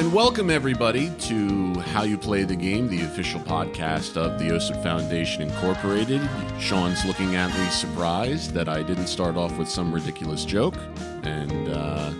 [0.00, 4.82] And welcome everybody to How You Play the Game, the official podcast of the OSIP
[4.82, 6.22] Foundation Incorporated.
[6.58, 10.76] Sean's looking at me surprised that I didn't start off with some ridiculous joke.
[11.22, 12.12] And uh,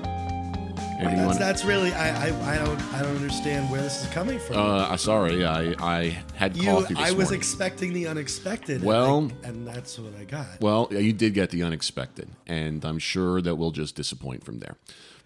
[1.00, 4.38] you That's, that's really I, I I don't I don't understand where this is coming
[4.38, 4.58] from.
[4.58, 7.40] Uh, sorry, I I had you coffee I was morning.
[7.40, 8.82] expecting the unexpected.
[8.82, 10.60] Well- and, I- and that's what I got.
[10.60, 14.76] Well, you did get the unexpected, and I'm sure that we'll just disappoint from there.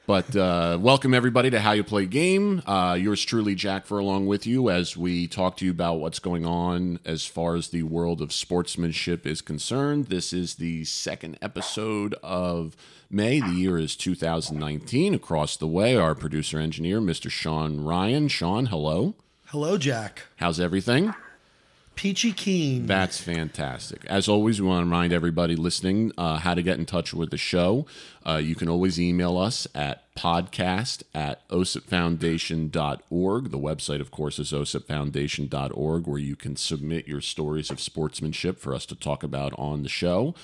[0.06, 2.62] But uh, welcome everybody to How You Play Game.
[2.66, 6.44] Uh, yours truly, Jack Furlong, with you as we talk to you about what's going
[6.44, 10.08] on as far as the world of sportsmanship is concerned.
[10.08, 12.76] This is the second episode of
[13.08, 13.40] May.
[13.40, 15.14] The year is 2019.
[15.14, 17.30] Across the way, our producer engineer, Mr.
[17.30, 18.28] Sean Ryan.
[18.28, 19.14] Sean, hello.
[19.46, 20.24] Hello, Jack.
[20.36, 21.14] How's everything?
[21.94, 22.86] Peachy Keen.
[22.86, 24.04] That's fantastic.
[24.06, 27.30] As always, we want to remind everybody listening uh, how to get in touch with
[27.30, 27.86] the show.
[28.26, 33.50] Uh, you can always email us at podcast at osipfoundation.org.
[33.50, 38.74] The website, of course, is osipfoundation.org, where you can submit your stories of sportsmanship for
[38.74, 40.34] us to talk about on the show.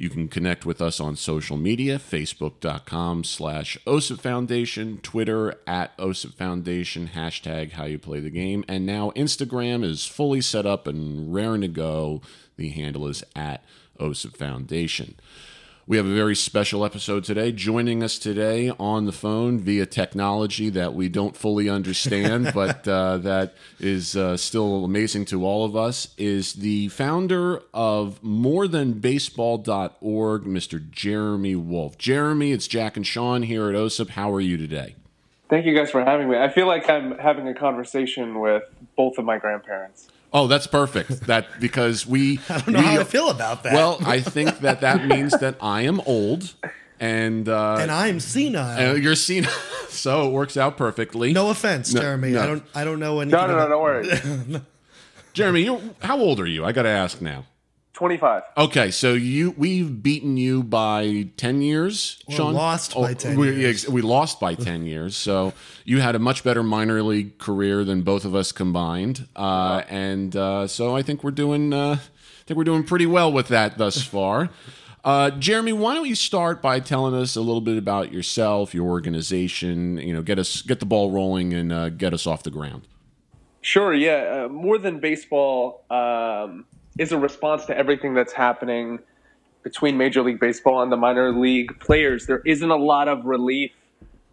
[0.00, 6.34] You can connect with us on social media, facebook.com slash OSIP Foundation, Twitter at OSIP
[6.34, 8.64] Foundation, hashtag how you play the game.
[8.68, 12.22] And now Instagram is fully set up and raring to go.
[12.56, 13.64] The handle is at
[13.98, 15.16] OSIP Foundation.
[15.88, 17.50] We have a very special episode today.
[17.50, 23.16] Joining us today on the phone via technology that we don't fully understand, but uh,
[23.16, 30.90] that is uh, still amazing to all of us, is the founder of morethanbaseball.org, Mr.
[30.90, 31.96] Jeremy Wolf.
[31.96, 34.10] Jeremy, it's Jack and Sean here at OSIP.
[34.10, 34.94] How are you today?
[35.48, 36.36] Thank you guys for having me.
[36.36, 38.64] I feel like I'm having a conversation with
[38.94, 40.10] both of my grandparents.
[40.32, 41.22] Oh, that's perfect.
[41.26, 43.72] That because we I don't know we- how I feel about that.
[43.72, 46.54] Well, I think that that means that I am old,
[47.00, 48.90] and uh, and I'm senile.
[48.90, 49.50] Uh, you're senile,
[49.88, 51.32] so it works out perfectly.
[51.32, 52.30] no offense, No, Jeremy.
[52.32, 52.42] no.
[52.42, 53.40] I don't I don't know anything.
[53.40, 54.60] No, no, no, don't worry.
[55.32, 56.64] Jeremy, you how old are you?
[56.64, 57.44] I got to ask now.
[57.98, 58.44] 25.
[58.56, 62.54] Okay, so you we've beaten you by ten years, Or Sean.
[62.54, 63.88] lost by 10 we, years.
[63.88, 65.16] we lost by ten years.
[65.16, 65.52] So
[65.84, 70.36] you had a much better minor league career than both of us combined, uh, and
[70.36, 71.72] uh, so I think we're doing.
[71.72, 74.48] Uh, I think we're doing pretty well with that thus far.
[75.04, 78.86] Uh, Jeremy, why don't you start by telling us a little bit about yourself, your
[78.86, 79.98] organization?
[79.98, 82.86] You know, get us get the ball rolling and uh, get us off the ground.
[83.60, 84.44] Sure, yeah.
[84.44, 86.64] Uh, more than baseball um,
[86.98, 88.98] is a response to everything that's happening
[89.62, 92.26] between Major League Baseball and the minor league players.
[92.26, 93.72] There isn't a lot of relief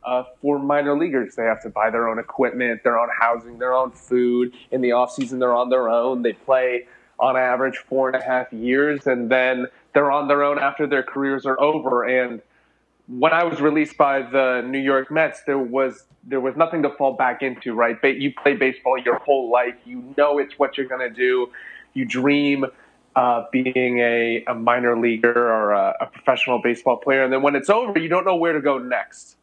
[0.03, 1.35] uh, for minor leaguers.
[1.35, 4.53] They have to buy their own equipment, their own housing, their own food.
[4.71, 6.21] In the offseason, they're on their own.
[6.21, 6.87] They play
[7.19, 11.03] on average four and a half years, and then they're on their own after their
[11.03, 12.03] careers are over.
[12.03, 12.41] And
[13.07, 16.89] when I was released by the New York Mets, there was there was nothing to
[16.89, 18.01] fall back into, right?
[18.01, 21.49] But you play baseball your whole life, you know it's what you're going to do.
[21.95, 22.65] You dream
[23.15, 27.55] uh, being a, a minor leaguer or a, a professional baseball player, and then when
[27.55, 29.37] it's over, you don't know where to go next.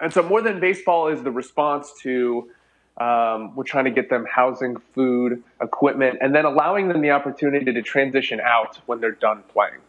[0.00, 2.50] And so, more than baseball is the response to
[3.00, 7.72] um, we're trying to get them housing, food, equipment, and then allowing them the opportunity
[7.72, 9.80] to transition out when they're done playing.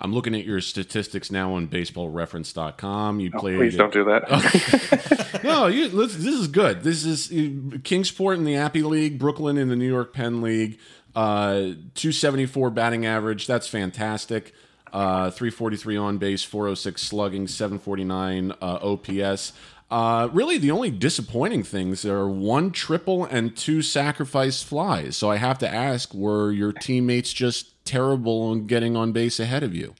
[0.00, 3.20] I'm looking at your statistics now on BaseballReference.com.
[3.20, 3.54] You played.
[3.54, 5.30] Oh, Please don't do that.
[5.44, 6.84] No, you, this, this is good.
[6.84, 10.78] This is uh, Kingsport in the Appy League, Brooklyn in the New York Penn League.
[11.14, 13.46] Uh, 274 batting average.
[13.46, 14.54] That's fantastic.
[14.90, 19.52] Uh, 343 on base, 406 slugging, 749 uh, OPS.
[19.90, 25.14] Uh, really, the only disappointing things are one triple and two sacrifice flies.
[25.16, 29.62] So I have to ask: Were your teammates just terrible on getting on base ahead
[29.62, 29.94] of you?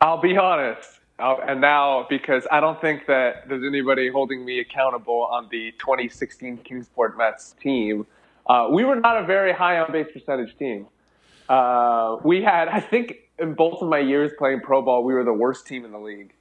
[0.00, 1.00] I'll be honest.
[1.18, 5.72] Uh, and now, because I don't think that there's anybody holding me accountable on the
[5.78, 8.06] 2016 Kingsport Mets team,
[8.46, 10.86] uh, we were not a very high on base percentage team.
[11.48, 15.24] Uh, we had, I think, in both of my years playing pro ball, we were
[15.24, 16.32] the worst team in the league.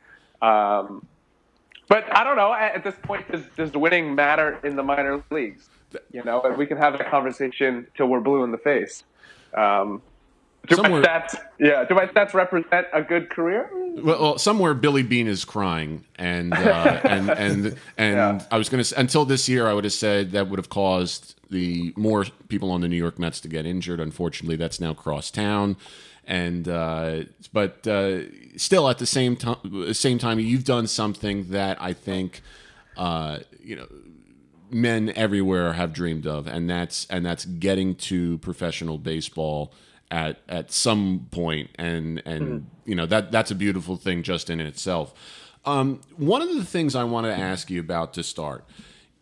[0.42, 1.06] Um,
[1.88, 2.54] but I don't know.
[2.54, 5.70] At, this point, does, does winning matter in the minor leagues?
[6.12, 9.04] You know, we can have that conversation till we're blue in the face.
[9.54, 10.02] Um,
[10.68, 13.70] do Somewhere- my stats, yeah, do my stats represent a good career?
[13.96, 18.42] Well, well, somewhere Billy Beane is crying, and uh, and and and Yeah.
[18.52, 21.36] I was going to until this year, I would have said that would have caused
[21.50, 24.00] the more people on the New York Mets to get injured.
[24.00, 25.76] Unfortunately, that's now cross town,
[26.26, 28.22] and uh, but uh,
[28.56, 32.42] still at the same time, same time, you've done something that I think,
[32.96, 33.88] uh, you know,
[34.70, 39.74] men everywhere have dreamed of, and that's and that's getting to professional baseball
[40.12, 44.60] at at some point, and and you know that that's a beautiful thing just in
[44.60, 45.14] itself.
[45.66, 48.66] Um, one of the things I want to ask you about to start,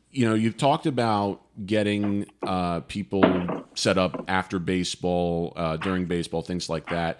[0.10, 3.24] you know, you've talked about getting uh, people
[3.76, 7.20] set up after baseball, uh, during baseball, things like that.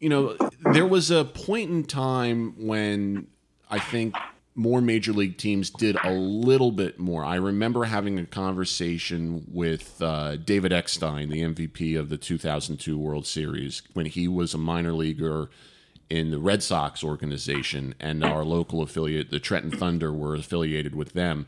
[0.00, 0.36] You know,
[0.72, 3.28] there was a point in time when
[3.70, 4.14] I think
[4.54, 7.24] more major league teams did a little bit more.
[7.24, 13.26] I remember having a conversation with uh, David Eckstein, the MVP of the 2002 World
[13.26, 15.50] Series, when he was a minor leaguer
[16.08, 21.12] in the Red Sox organization, and our local affiliate, the Trenton Thunder, were affiliated with
[21.12, 21.46] them.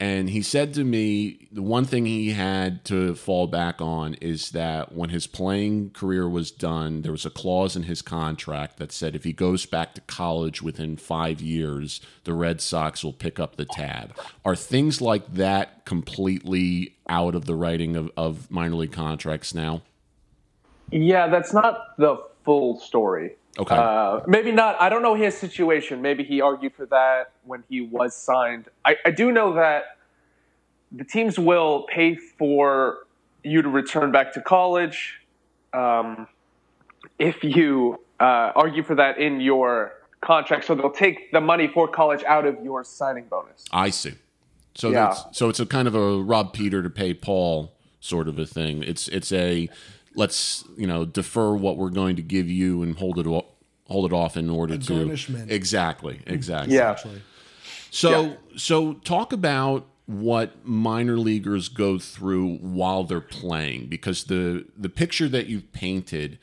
[0.00, 4.52] And he said to me, the one thing he had to fall back on is
[4.52, 8.92] that when his playing career was done, there was a clause in his contract that
[8.92, 13.40] said if he goes back to college within five years, the Red Sox will pick
[13.40, 14.16] up the tab.
[14.44, 19.82] Are things like that completely out of the writing of, of minor league contracts now?
[20.92, 23.34] Yeah, that's not the full story.
[23.58, 23.74] Okay.
[23.74, 24.80] Uh, maybe not.
[24.80, 26.00] I don't know his situation.
[26.00, 28.68] Maybe he argued for that when he was signed.
[28.84, 29.96] I, I do know that
[30.92, 33.06] the teams will pay for
[33.42, 35.20] you to return back to college
[35.72, 36.28] um,
[37.18, 40.64] if you uh, argue for that in your contract.
[40.64, 43.64] So they'll take the money for college out of your signing bonus.
[43.72, 44.14] I see.
[44.74, 45.06] So Yeah.
[45.08, 48.46] that's, so it's a kind of a rob Peter to pay Paul sort of a
[48.46, 48.82] thing.
[48.84, 49.68] It's it's a
[50.14, 53.46] let's you know defer what we're going to give you and hold it o-
[53.88, 55.50] hold it off in order to garnishment.
[55.50, 56.74] exactly exactly.
[56.74, 56.96] Yeah.
[57.90, 58.34] So Yeah.
[58.56, 65.28] so talk about what minor leaguers go through while they're playing because the the picture
[65.28, 66.38] that you've painted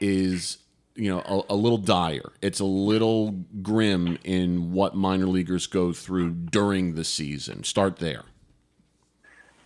[0.00, 0.58] is
[0.94, 2.32] you know a, a little dire.
[2.42, 3.32] It's a little
[3.62, 7.64] grim in what minor leaguers go through during the season.
[7.64, 8.24] Start there.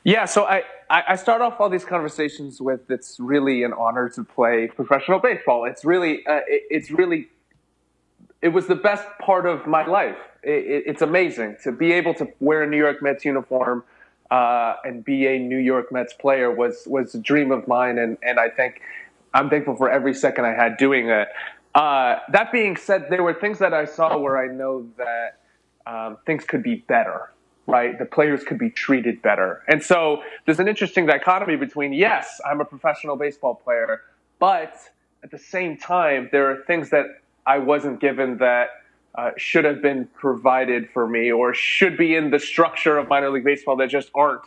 [0.05, 4.25] Yeah, so I, I start off all these conversations with it's really an honor to
[4.25, 5.65] play professional baseball.
[5.65, 7.29] It's really uh, it, it's really
[8.43, 10.19] it was the best part of my life.
[10.43, 13.85] It, it, it's amazing to be able to wear a New York Mets uniform
[14.31, 18.19] uh, and be a New York Mets player was was a dream of mine, and
[18.23, 18.83] and I think
[19.33, 21.29] I'm thankful for every second I had doing it.
[21.75, 25.41] Uh, that being said, there were things that I saw where I know that
[25.87, 27.33] um, things could be better,
[27.67, 27.99] right?
[27.99, 29.63] The players could be treated better.
[29.69, 34.03] And so there's an interesting dichotomy between, yes, I'm a professional baseball player,
[34.39, 34.77] but
[35.23, 37.07] at the same time, there are things that
[37.47, 38.69] I wasn't given that
[39.15, 43.31] uh, should have been provided for me or should be in the structure of minor
[43.31, 44.45] league baseball that just aren't.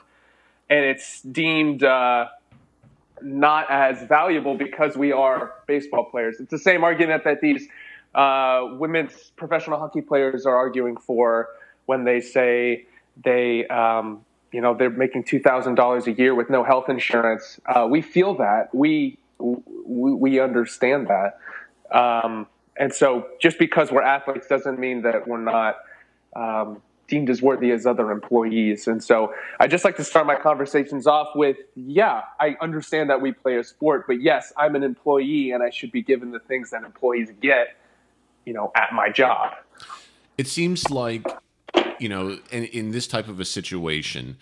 [0.70, 2.28] And it's deemed uh,
[3.22, 6.40] not as valuable because we are baseball players.
[6.40, 7.68] It's the same argument that these
[8.14, 11.48] uh, women's professional hockey players are arguing for
[11.86, 12.86] when they say
[13.24, 17.60] they, um, you know, they're making two thousand dollars a year with no health insurance.
[17.66, 21.40] Uh, we feel that we we, we understand that,
[21.98, 22.48] um,
[22.78, 25.78] and so just because we're athletes doesn't mean that we're not.
[26.36, 28.86] Um, deemed as worthy as other employees.
[28.86, 33.22] And so I just like to start my conversations off with, yeah, I understand that
[33.22, 36.40] we play a sport, but yes, I'm an employee and I should be given the
[36.40, 37.78] things that employees get,
[38.46, 39.54] you know, at my job.
[40.38, 41.26] It seems like,
[42.00, 44.38] you know, in, in this type of a situation,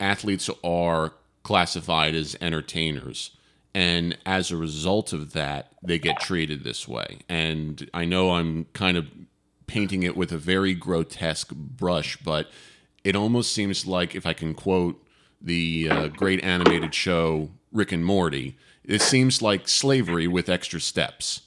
[0.00, 3.30] athletes are classified as entertainers.
[3.74, 7.20] And as a result of that, they get treated this way.
[7.28, 9.08] And I know I'm kind of
[9.66, 12.50] painting it with a very grotesque brush, but
[13.04, 15.04] it almost seems like, if I can quote
[15.40, 21.42] the uh, great animated show Rick and Morty, it seems like slavery with extra steps.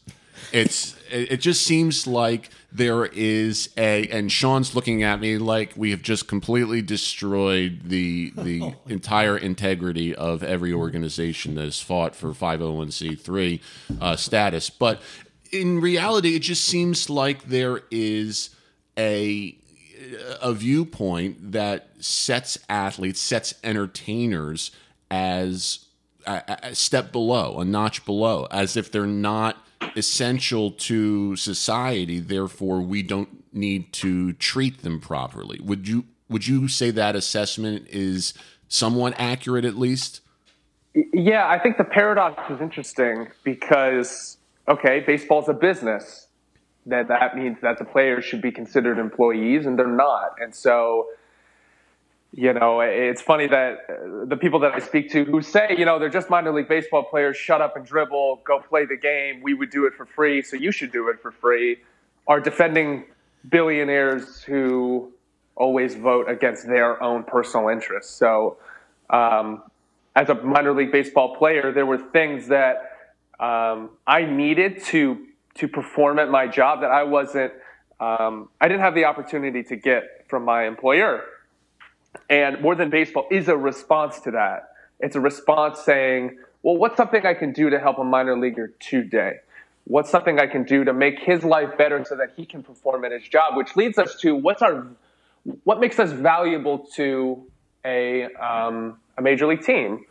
[0.51, 5.91] It's it just seems like there is a and Sean's looking at me like we
[5.91, 12.29] have just completely destroyed the the entire integrity of every organization that has fought for
[12.29, 13.59] 501c3
[13.99, 14.69] uh, status.
[14.69, 15.01] But
[15.51, 18.51] in reality, it just seems like there is
[18.97, 19.55] a
[20.41, 24.71] a viewpoint that sets athletes, sets entertainers
[25.09, 25.85] as
[26.25, 29.63] a, a step below, a notch below, as if they're not
[29.95, 32.19] essential to society.
[32.19, 35.59] Therefore, we don't need to treat them properly.
[35.61, 38.33] Would you would you say that assessment is
[38.69, 40.21] somewhat accurate, at least?
[40.93, 46.27] Yeah, I think the paradox is interesting because okay, baseball's a business.
[46.85, 50.35] That that means that the players should be considered employees, and they're not.
[50.39, 51.07] And so,
[52.33, 55.83] you know, it's funny that uh, the people that I speak to who say, you
[55.83, 59.41] know, they're just minor league baseball players, shut up and dribble, go play the game.
[59.41, 61.79] We would do it for free, so you should do it for free.
[62.27, 63.05] Are defending
[63.49, 65.11] billionaires who
[65.55, 68.13] always vote against their own personal interests.
[68.15, 68.57] So,
[69.09, 69.63] um,
[70.15, 72.97] as a minor league baseball player, there were things that
[73.39, 77.51] um, I needed to to perform at my job that I wasn't.
[77.99, 81.23] Um, I didn't have the opportunity to get from my employer,
[82.29, 84.73] And more than baseball is a response to that.
[84.99, 88.73] It's a response saying, well, what's something I can do to help a minor leaguer
[88.79, 89.37] today?
[89.85, 93.03] What's something I can do to make his life better so that he can perform
[93.03, 93.57] at his job?
[93.57, 94.85] Which leads us to what's our,
[95.63, 97.43] what makes us valuable to
[97.83, 100.05] a, um, a major league team?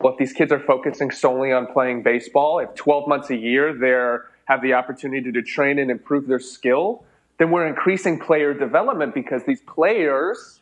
[0.00, 3.72] Well, if these kids are focusing solely on playing baseball, if 12 months a year
[3.72, 7.04] they have the opportunity to train and improve their skill,
[7.38, 10.60] then we're increasing player development because these players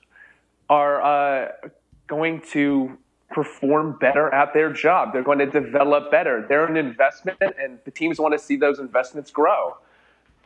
[0.70, 1.52] are uh,
[2.06, 2.96] going to
[3.30, 5.12] perform better at their job.
[5.12, 6.46] They're going to develop better.
[6.48, 9.76] They're an investment, and the teams want to see those investments grow.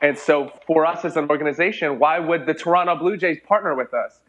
[0.02, 3.94] And so, for us as an organization, why would the Toronto Blue Jays partner with
[3.94, 4.20] us?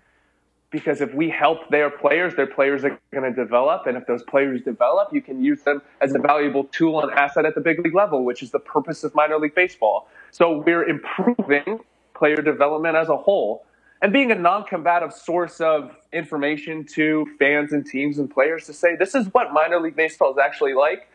[0.71, 3.87] Because if we help their players, their players are going to develop.
[3.87, 7.45] And if those players develop, you can use them as a valuable tool and asset
[7.45, 10.07] at the big league level, which is the purpose of minor league baseball.
[10.31, 11.79] So, we're improving
[12.13, 13.65] player development as a whole
[14.05, 18.95] and being a non-combative source of information to fans and teams and players to say
[18.95, 21.09] this is what minor league baseball is actually like.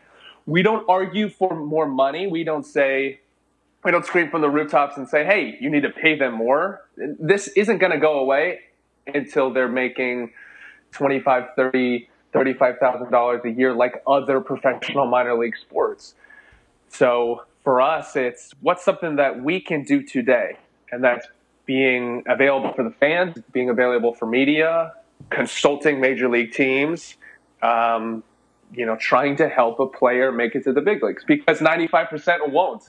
[0.45, 2.27] We don't argue for more money.
[2.27, 3.21] We don't say
[3.85, 6.81] we don't scream from the rooftops and say hey you need to pay them more.
[6.97, 8.59] This isn't going to go away
[9.07, 10.33] until they're making
[10.91, 16.15] 25 30 $35000 a year like other professional minor league sports.
[16.89, 20.57] So for us it's what's something that we can do today?
[20.91, 21.25] And that's
[21.71, 24.91] being available for the fans, being available for media,
[25.29, 27.15] consulting major league teams,
[27.61, 28.25] um,
[28.73, 32.51] you know, trying to help a player make it to the big leagues because 95%
[32.51, 32.83] won't.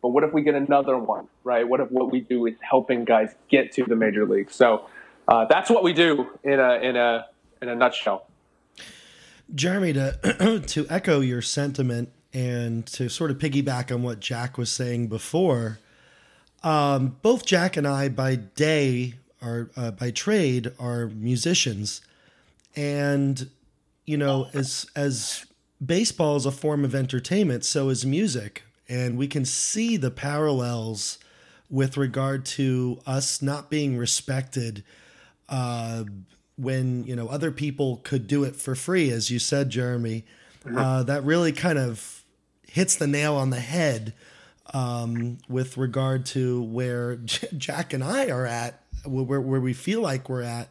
[0.00, 1.68] But what if we get another one, right?
[1.68, 4.54] What if what we do is helping guys get to the major leagues?
[4.54, 4.86] So
[5.28, 7.26] uh, that's what we do in a in a
[7.60, 8.28] in a nutshell.
[9.54, 14.72] Jeremy, to to echo your sentiment and to sort of piggyback on what Jack was
[14.72, 15.80] saying before,
[16.66, 22.00] um, both Jack and I, by day, are uh, by trade, are musicians,
[22.74, 23.48] and
[24.04, 25.46] you know, as as
[25.84, 31.18] baseball is a form of entertainment, so is music, and we can see the parallels
[31.70, 34.82] with regard to us not being respected
[35.48, 36.02] uh,
[36.58, 40.24] when you know other people could do it for free, as you said, Jeremy.
[40.76, 42.24] Uh, that really kind of
[42.66, 44.12] hits the nail on the head
[44.74, 47.16] um, with regard to where
[47.56, 50.68] Jack and I are at, where, where we feel like we're at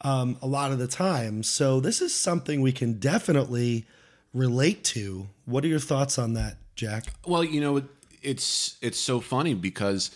[0.00, 1.42] um, a lot of the time.
[1.42, 3.86] So this is something we can definitely
[4.32, 5.28] relate to.
[5.46, 7.06] What are your thoughts on that, Jack?
[7.26, 7.82] Well, you know,
[8.22, 10.10] it's it's so funny because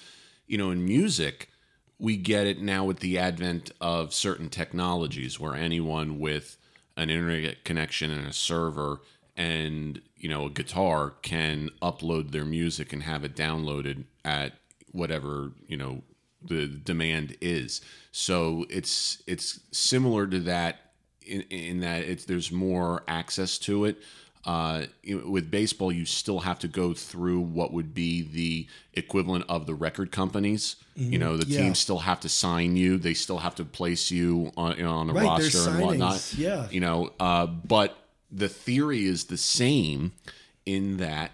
[0.47, 1.50] you know in music
[1.99, 6.56] we get it now with the advent of certain technologies where anyone with
[6.97, 9.00] an internet connection and a server
[9.38, 14.52] and you know a guitar can upload their music and have it downloaded at
[14.92, 16.02] whatever you know
[16.42, 17.80] the demand is
[18.12, 20.92] so it's it's similar to that
[21.25, 24.02] in, in that it's there's more access to it
[24.45, 24.87] uh,
[25.26, 29.75] with baseball, you still have to go through what would be the equivalent of the
[29.75, 30.76] record companies.
[30.97, 31.12] Mm-hmm.
[31.12, 31.61] You know, the yeah.
[31.61, 34.92] teams still have to sign you; they still have to place you on, you know,
[34.92, 36.33] on a right, roster and whatnot.
[36.38, 37.99] Yeah, you know, uh, but
[38.30, 40.12] the theory is the same
[40.66, 41.32] in that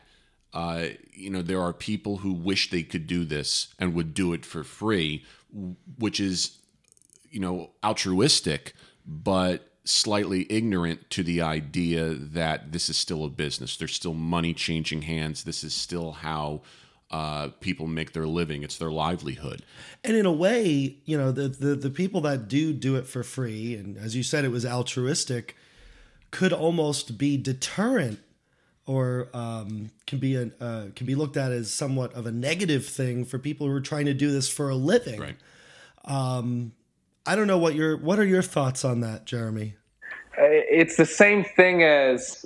[0.52, 4.32] uh, you know there are people who wish they could do this and would do
[4.32, 5.24] it for free,
[5.98, 6.58] which is
[7.30, 8.74] you know altruistic,
[9.04, 13.76] but slightly ignorant to the idea that this is still a business.
[13.76, 15.44] There's still money changing hands.
[15.44, 16.62] This is still how
[17.10, 18.62] uh, people make their living.
[18.62, 19.62] It's their livelihood.
[20.02, 23.24] And in a way, you know, the, the the people that do do it for
[23.24, 25.56] free, and as you said, it was altruistic
[26.34, 28.18] could almost be deterrent
[28.86, 32.84] or um, can be a, uh, can be looked at as somewhat of a negative
[32.84, 35.20] thing for people who are trying to do this for a living.
[35.20, 35.36] Right.
[36.04, 36.72] Um,
[37.24, 39.76] I don't know what your what are your thoughts on that, Jeremy?
[40.36, 42.44] It's the same thing as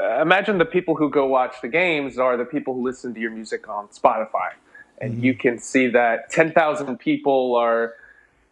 [0.00, 3.20] uh, imagine the people who go watch the games are the people who listen to
[3.20, 4.52] your music on Spotify,
[4.98, 5.24] and mm-hmm.
[5.24, 7.96] you can see that ten thousand people are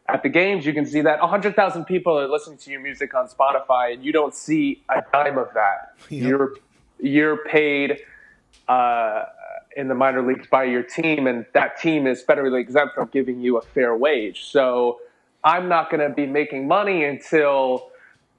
[0.09, 3.29] at the games, you can see that 100,000 people are listening to your music on
[3.29, 5.95] Spotify, and you don't see a dime of that.
[6.11, 6.29] Yep.
[6.29, 6.55] You're
[7.01, 8.01] you're paid
[8.67, 9.25] uh,
[9.77, 13.41] in the minor leagues by your team, and that team is federally exempt from giving
[13.41, 14.47] you a fair wage.
[14.47, 15.01] So
[15.45, 17.91] I'm not going to be making money until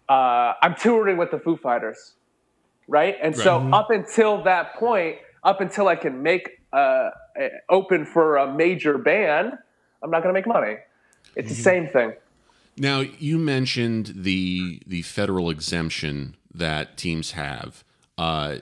[0.09, 2.13] uh, I'm touring with the Foo Fighters,
[2.87, 3.15] right?
[3.21, 3.43] And right.
[3.43, 7.11] so up until that point, up until I can make uh,
[7.69, 9.53] open for a major band,
[10.03, 10.77] I'm not going to make money.
[11.39, 12.13] It's the same thing.
[12.77, 17.83] Now you mentioned the the federal exemption that teams have.
[18.17, 18.57] Uh,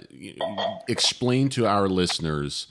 [0.88, 2.68] explain to our listeners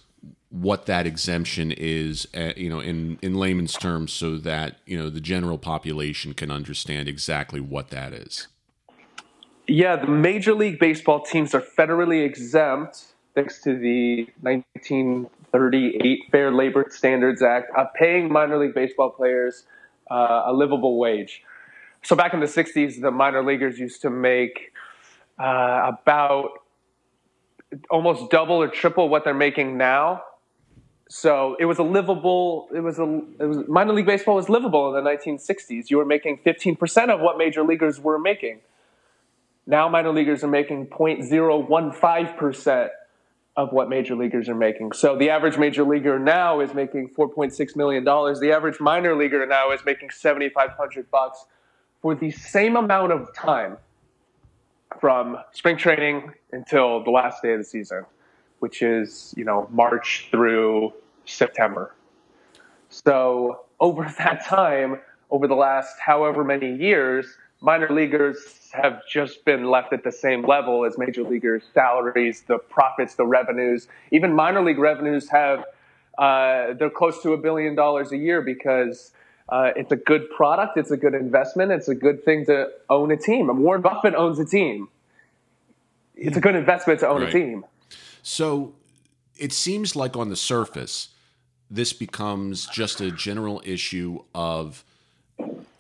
[0.51, 5.11] what that exemption is, uh, you know, in in layman's terms, so that you know
[5.11, 8.47] the general population can understand exactly what that is.
[9.67, 16.87] Yeah, the Major League Baseball teams are federally exempt thanks to the 1938 Fair Labor
[16.91, 19.65] Standards Act of paying minor league baseball players
[20.11, 21.43] uh, a livable wage.
[22.03, 24.73] So back in the 60s, the minor leaguers used to make
[25.39, 26.51] uh, about
[27.91, 30.23] almost double or triple what they're making now.
[31.09, 32.69] So it was a livable.
[32.75, 33.05] It was a.
[33.39, 35.89] It was minor league baseball was livable in the 1960s.
[35.89, 38.59] You were making 15% of what major leaguers were making.
[39.67, 42.89] Now minor leaguers are making 0.015%
[43.57, 44.93] of what major leaguers are making.
[44.93, 48.39] So the average major leaguer now is making 4.6 million dollars.
[48.39, 51.47] The average minor leaguer now is making 7,500 bucks
[52.03, 53.79] for the same amount of time
[55.01, 58.05] from spring training until the last day of the season,
[58.59, 60.93] which is, you know, March through
[61.25, 61.95] September.
[62.91, 67.27] So over that time, over the last however many years,
[67.67, 72.59] minor leaguers have just been left at the same level as major leaguers' salaries, the
[72.59, 73.89] profits, the revenues.
[74.13, 75.65] Even minor league revenues have
[76.17, 79.11] uh, they're close to a billion dollars a year because
[79.51, 83.11] uh, it's a good product, it's a good investment, it's a good thing to own
[83.11, 83.51] a team.
[83.51, 84.89] And Warren Buffett owns a team.
[86.15, 87.29] It's a good investment to own right.
[87.29, 87.67] a team.
[88.23, 88.75] So
[89.37, 91.09] it seems like on the surface,
[91.69, 94.85] this becomes just a general issue of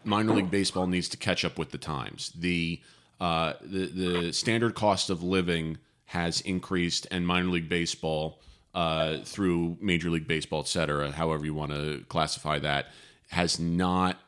[0.06, 2.32] minor league baseball needs to catch up with the times.
[2.34, 2.80] The
[3.20, 8.40] uh, the the standard cost of living has increased, and minor league baseball
[8.74, 12.86] uh, through Major League Baseball, et cetera, however you want to classify that,
[13.30, 14.18] has not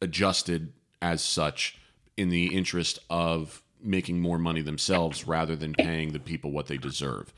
[0.00, 1.78] adjusted as such
[2.16, 6.78] in the interest of making more money themselves rather than paying the people what they
[6.78, 7.34] deserve.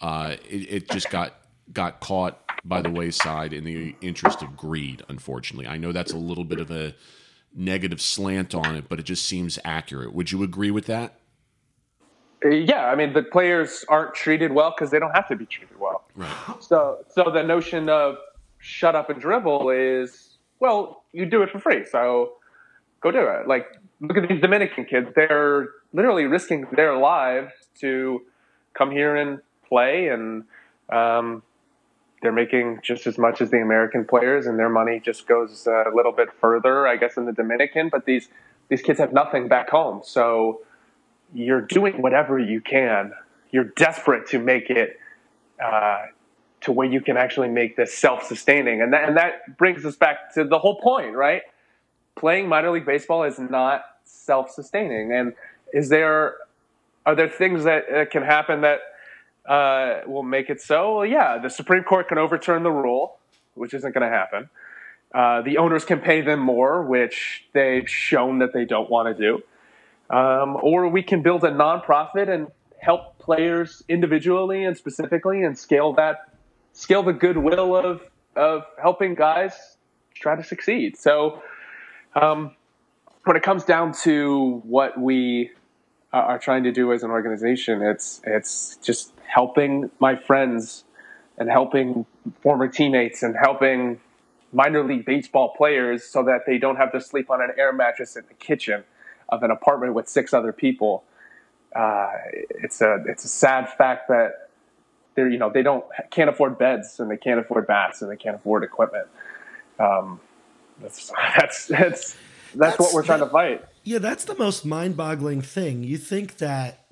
[0.00, 1.34] Uh, it, it just got
[1.72, 5.02] got caught by the wayside in the interest of greed.
[5.08, 6.94] Unfortunately, I know that's a little bit of a
[7.54, 10.12] negative slant on it, but it just seems accurate.
[10.14, 11.14] Would you agree with that?
[12.44, 15.46] Uh, yeah, I mean the players aren't treated well because they don't have to be
[15.46, 16.04] treated well.
[16.14, 16.32] Right.
[16.60, 18.16] So, so the notion of
[18.58, 22.34] shut up and dribble is well, you do it for free, so
[23.00, 23.46] go do it.
[23.46, 23.66] Like
[24.00, 28.22] look at these Dominican kids; they're literally risking their lives to
[28.74, 30.44] come here and play, and
[30.90, 31.42] um,
[32.22, 35.84] they're making just as much as the American players, and their money just goes a
[35.94, 37.88] little bit further, I guess, in the Dominican.
[37.88, 38.28] But these
[38.68, 40.60] these kids have nothing back home, so
[41.34, 43.12] you're doing whatever you can.
[43.50, 44.98] You're desperate to make it
[45.62, 46.06] uh,
[46.62, 50.34] to where you can actually make this self-sustaining, and that and that brings us back
[50.34, 51.42] to the whole point, right?
[52.16, 55.32] Playing minor league baseball is not self-sustaining, and
[55.72, 56.36] is there
[57.06, 58.80] are there things that can happen that
[59.46, 60.98] uh, will make it so?
[60.98, 63.18] Well, yeah, the Supreme Court can overturn the rule,
[63.54, 64.48] which isn't going to happen.
[65.12, 69.22] Uh, the owners can pay them more, which they've shown that they don't want to
[69.22, 69.42] do.
[70.14, 72.48] Um, or we can build a nonprofit and
[72.78, 76.32] help players individually and specifically and scale that,
[76.72, 78.02] scale the goodwill of,
[78.36, 79.76] of helping guys
[80.14, 80.96] try to succeed.
[80.96, 81.42] So,
[82.14, 82.56] um,
[83.24, 85.50] when it comes down to what we
[86.12, 87.82] are trying to do as an organization.
[87.82, 90.84] It's it's just helping my friends
[91.38, 92.04] and helping
[92.42, 94.00] former teammates and helping
[94.52, 98.16] minor league baseball players so that they don't have to sleep on an air mattress
[98.16, 98.84] in the kitchen
[99.28, 101.04] of an apartment with six other people.
[101.74, 102.10] Uh,
[102.50, 104.50] it's a it's a sad fact that
[105.14, 108.16] they're you know they don't can't afford beds and they can't afford bats and they
[108.16, 109.06] can't afford equipment.
[109.78, 110.20] Um,
[110.82, 112.16] that's that's that's
[112.54, 113.64] that's, what we're trying that, to fight.
[113.82, 115.84] Yeah, that's the most mind-boggling thing.
[115.84, 116.86] You think that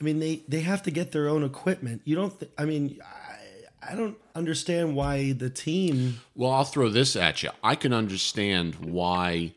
[0.00, 2.02] I mean they they have to get their own equipment.
[2.04, 6.88] You don't th- I mean I, I don't understand why the team Well, I'll throw
[6.88, 7.50] this at you.
[7.62, 9.54] I can understand why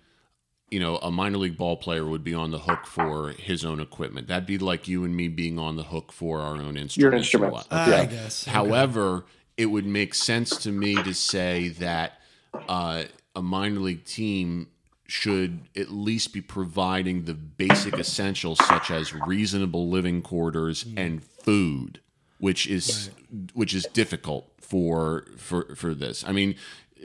[0.70, 3.80] you know, a minor league ball player would be on the hook for his own
[3.80, 4.28] equipment.
[4.28, 6.98] That'd be like you and me being on the hook for our own instruments.
[6.98, 7.68] Your instruments.
[7.72, 8.02] Uh, yeah.
[8.02, 8.46] I guess.
[8.46, 9.26] However, okay.
[9.58, 12.20] it would make sense to me to say that
[12.68, 13.04] uh,
[13.36, 14.68] a minor league team
[15.08, 20.98] should at least be providing the basic essentials such as reasonable living quarters mm.
[20.98, 22.02] and food,
[22.40, 23.52] which is right.
[23.54, 26.26] which is difficult for for for this.
[26.28, 26.56] I mean,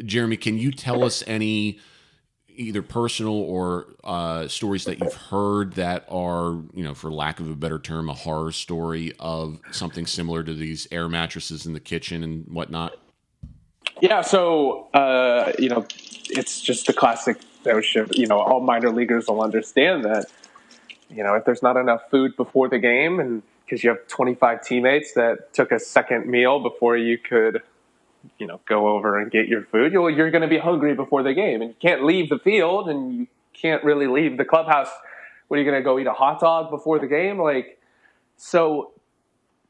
[0.05, 1.79] Jeremy, can you tell us any
[2.55, 7.49] either personal or uh, stories that you've heard that are, you know, for lack of
[7.49, 11.81] a better term, a horror story of something similar to these air mattresses in the
[11.81, 12.95] kitchen and whatnot?
[14.01, 15.87] Yeah, so uh, you know,
[16.29, 20.27] it's just the classic You know, all minor leaguers will understand that.
[21.09, 24.62] You know, if there's not enough food before the game and because you have 25
[24.62, 27.62] teammates that took a second meal before you could,
[28.38, 29.92] you know, go over and get your food.
[29.92, 32.90] You're, you're going to be hungry before the game, and you can't leave the field,
[32.90, 34.90] and you can't really leave the clubhouse.
[35.48, 37.38] What are you going to go eat a hot dog before the game?
[37.38, 37.81] Like,
[38.37, 38.92] so,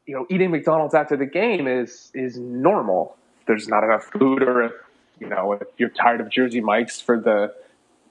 [0.05, 3.15] you know, eating McDonald's after the game is is normal.
[3.47, 4.71] There's not enough food, or
[5.19, 7.53] you know, if you're tired of Jersey Mike's for the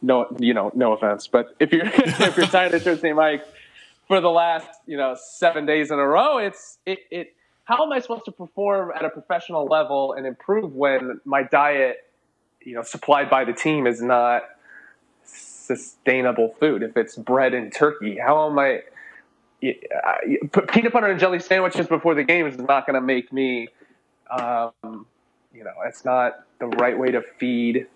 [0.03, 3.47] no, you know, no offense, but if you're if you're tired of Jersey Mike
[4.09, 7.35] for the last you know seven days in a row, it's it, it.
[7.65, 11.99] How am I supposed to perform at a professional level and improve when my diet,
[12.61, 14.43] you know, supplied by the team is not
[15.25, 16.83] sustainable food?
[16.83, 18.83] If it's bread and turkey, how am I?
[19.61, 23.69] Peanut butter and jelly sandwiches before the game is not going to make me.
[24.29, 25.07] Um,
[25.55, 27.87] you know, it's not the right way to feed,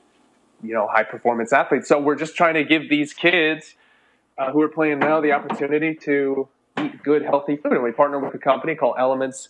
[0.63, 1.89] you know, high performance athletes.
[1.89, 3.75] So we're just trying to give these kids
[4.39, 7.73] uh, who are playing now the opportunity to eat good, healthy food.
[7.73, 9.49] And we partner with a company called Elements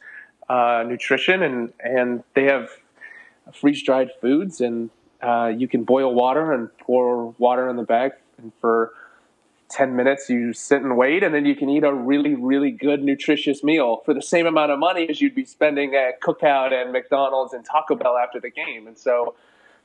[0.49, 2.71] uh, Nutrition, and and they have
[3.53, 4.90] freeze dried foods, and
[5.23, 8.92] uh, you can boil water and pour water in the bag, and for
[9.69, 13.03] 10 minutes you sit and wait and then you can eat a really really good
[13.03, 16.92] nutritious meal for the same amount of money as you'd be spending at cookout and
[16.92, 19.35] mcdonald's and taco bell after the game and so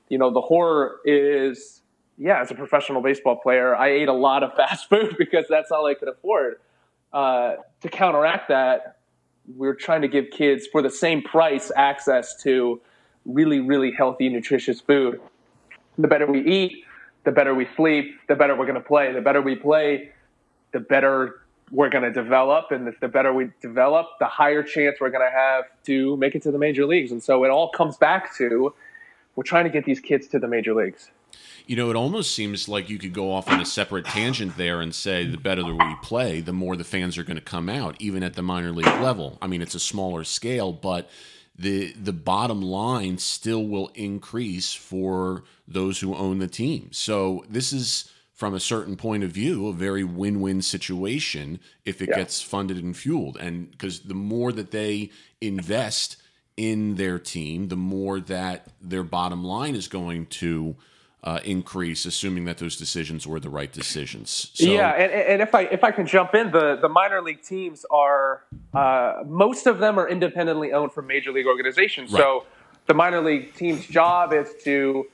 [0.09, 1.81] you know the horror is
[2.17, 5.71] yeah, as a professional baseball player, I ate a lot of fast food because that's
[5.71, 6.59] all I could afford.
[7.11, 8.97] Uh, to counteract that,
[9.55, 12.79] we're trying to give kids for the same price access to
[13.25, 15.19] really, really healthy, nutritious food.
[15.97, 16.85] The better we eat,
[17.23, 19.11] the better we sleep, the better we're going to play.
[19.11, 20.11] The better we play,
[20.73, 22.71] the better we're going to develop.
[22.71, 26.43] And the better we develop, the higher chance we're going to have to make it
[26.43, 27.11] to the major leagues.
[27.11, 28.73] And so it all comes back to
[29.35, 31.11] we're trying to get these kids to the major leagues.
[31.65, 34.81] You know, it almost seems like you could go off on a separate tangent there
[34.81, 37.95] and say the better we play, the more the fans are going to come out,
[37.99, 39.37] even at the minor league level.
[39.41, 41.09] I mean, it's a smaller scale, but
[41.57, 46.89] the the bottom line still will increase for those who own the team.
[46.91, 52.09] So this is from a certain point of view a very win-win situation if it
[52.09, 52.15] yeah.
[52.15, 56.17] gets funded and fueled and because the more that they invest
[56.61, 60.75] in their team the more that their bottom line is going to
[61.23, 64.51] uh, increase, assuming that those decisions were the right decisions.
[64.53, 67.41] So, yeah, and, and, if I if I can jump in, the the minor league
[67.41, 68.43] teams are
[68.73, 72.11] uh, most of them are independently owned from major league organizations.
[72.11, 72.21] Right.
[72.21, 72.45] So
[72.85, 75.07] the minor league team's job is to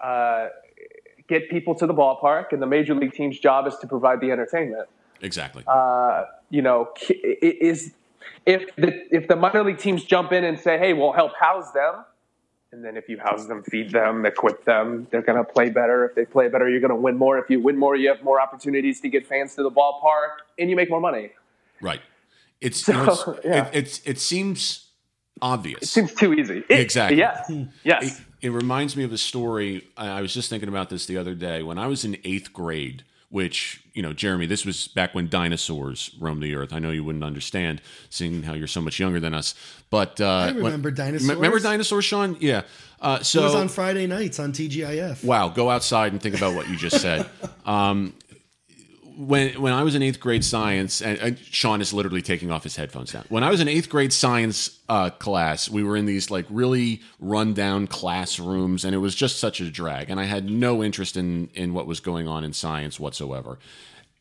[0.00, 0.48] uh,
[1.28, 4.30] get people to the ballpark, and the major league team's job is to provide the
[4.30, 4.88] entertainment.
[5.20, 5.62] Exactly.
[5.66, 7.92] Uh, you know, is
[8.44, 11.70] if the if the minor league teams jump in and say, "Hey, we'll help house
[11.72, 12.04] them."
[12.72, 16.04] And then if you house them, feed them, equip them, they're going to play better.
[16.04, 17.38] If they play better, you're going to win more.
[17.38, 20.68] If you win more, you have more opportunities to get fans to the ballpark, and
[20.68, 21.30] you make more money.
[21.80, 22.00] Right.
[22.60, 23.66] It's so, you know, it's, yeah.
[23.66, 24.88] it, it's it seems
[25.40, 25.82] obvious.
[25.82, 26.64] It seems too easy.
[26.68, 27.18] It, exactly.
[27.18, 27.50] Yes.
[27.84, 28.18] Yes.
[28.18, 29.86] It, it reminds me of a story.
[29.96, 33.04] I was just thinking about this the other day when I was in eighth grade
[33.28, 36.72] which you know jeremy this was back when dinosaurs roamed the earth.
[36.72, 39.54] I know you wouldn't understand seeing how you're so much younger than us
[39.90, 41.34] but uh, i remember when, dinosaurs.
[41.34, 42.36] remember dinosaurs sean?
[42.40, 42.62] Yeah.
[43.00, 46.54] Uh, so it was on friday nights on tgif wow go outside and think about
[46.54, 47.28] what you just said.
[47.66, 48.14] Um,
[49.16, 52.62] when when I was in eighth grade science, and, and, Sean is literally taking off
[52.62, 53.24] his headphones now.
[53.28, 57.00] When I was in eighth grade science uh, class, we were in these like really
[57.18, 60.10] rundown classrooms, and it was just such a drag.
[60.10, 63.58] And I had no interest in in what was going on in science whatsoever.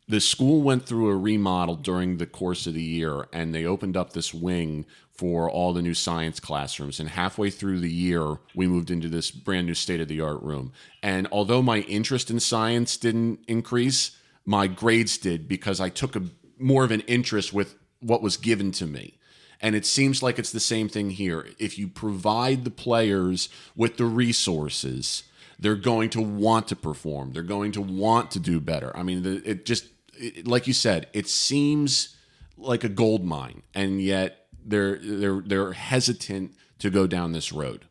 [0.08, 3.98] The school went through a remodel during the course of the year, and they opened
[3.98, 7.00] up this wing for all the new science classrooms.
[7.00, 10.42] And halfway through the year, we moved into this brand new state of the art
[10.44, 10.74] room.
[11.02, 14.12] And although my interest in science didn't increase,
[14.46, 16.24] my grades did because I took a
[16.60, 19.18] more of an interest with what was given to me.
[19.62, 21.48] And it seems like it's the same thing here.
[21.58, 25.24] If you provide the players with the resources,
[25.58, 27.32] they're going to want to perform.
[27.32, 28.96] They're going to want to do better.
[28.96, 32.16] I mean, it just it, like you said, it seems
[32.58, 37.86] like a gold mine, and yet they're they're they're hesitant to go down this road.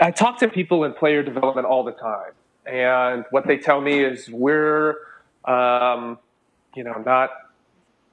[0.00, 2.32] I talk to people in player development all the time,
[2.66, 4.96] and what they tell me is we're
[5.46, 6.18] um,
[6.74, 7.30] you know, not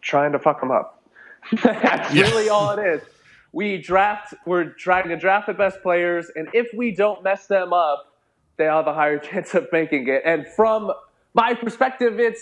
[0.02, 1.04] trying to fuck them up.
[1.63, 3.02] That's really all it is.
[3.54, 7.74] We draft, we're trying to draft the best players, and if we don't mess them
[7.74, 8.13] up,
[8.58, 10.22] they have a higher chance of making it.
[10.26, 10.91] And from
[11.34, 12.41] my perspective, it's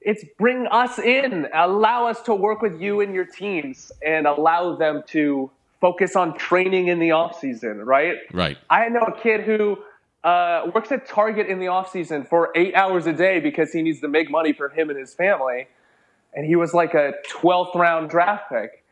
[0.00, 4.76] it's bring us in, allow us to work with you and your teams, and allow
[4.76, 5.50] them to
[5.80, 7.78] focus on training in the off season.
[7.80, 8.18] Right.
[8.32, 8.56] Right.
[8.70, 9.78] I know a kid who
[10.26, 13.80] uh, works at Target in the off season for eight hours a day because he
[13.80, 15.68] needs to make money for him and his family.
[16.34, 18.84] and he was like a 12th round draft pick.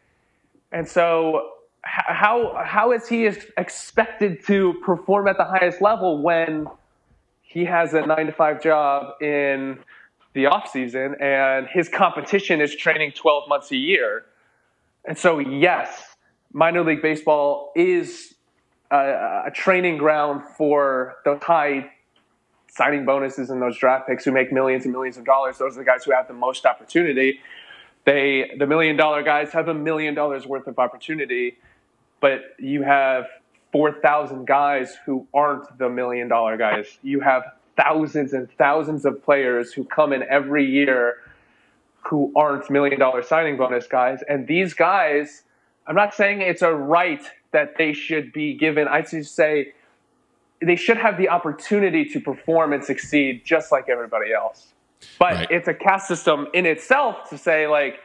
[0.72, 1.50] And so,
[1.82, 6.66] how how is he expected to perform at the highest level when
[7.42, 9.78] he has a nine to five job in
[10.32, 14.24] the off season and his competition is training 12 months a year?
[15.04, 16.16] And so, yes,
[16.52, 18.33] minor league baseball is
[18.90, 21.90] a, training ground for those high
[22.68, 25.58] signing bonuses and those draft picks who make millions and millions of dollars.
[25.58, 27.38] Those are the guys who have the most opportunity.
[28.04, 31.56] They, the million dollar guys, have a million dollars worth of opportunity,
[32.20, 33.26] but you have
[33.72, 36.98] 4,000 guys who aren't the million dollar guys.
[37.02, 37.44] You have
[37.76, 41.16] thousands and thousands of players who come in every year
[42.02, 44.20] who aren't million dollar signing bonus guys.
[44.28, 45.42] And these guys,
[45.86, 48.88] I'm not saying it's a right that they should be given.
[48.88, 49.74] I just say
[50.60, 54.68] they should have the opportunity to perform and succeed just like everybody else.
[55.18, 55.50] But right.
[55.50, 58.00] it's a caste system in itself to say like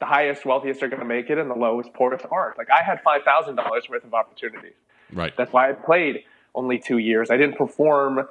[0.00, 2.58] the highest, wealthiest are going to make it, and the lowest, poorest aren't.
[2.58, 4.74] Like I had five thousand dollars worth of opportunities.
[5.12, 5.32] Right.
[5.36, 6.24] That's why I played
[6.54, 7.30] only two years.
[7.30, 8.28] I didn't perform.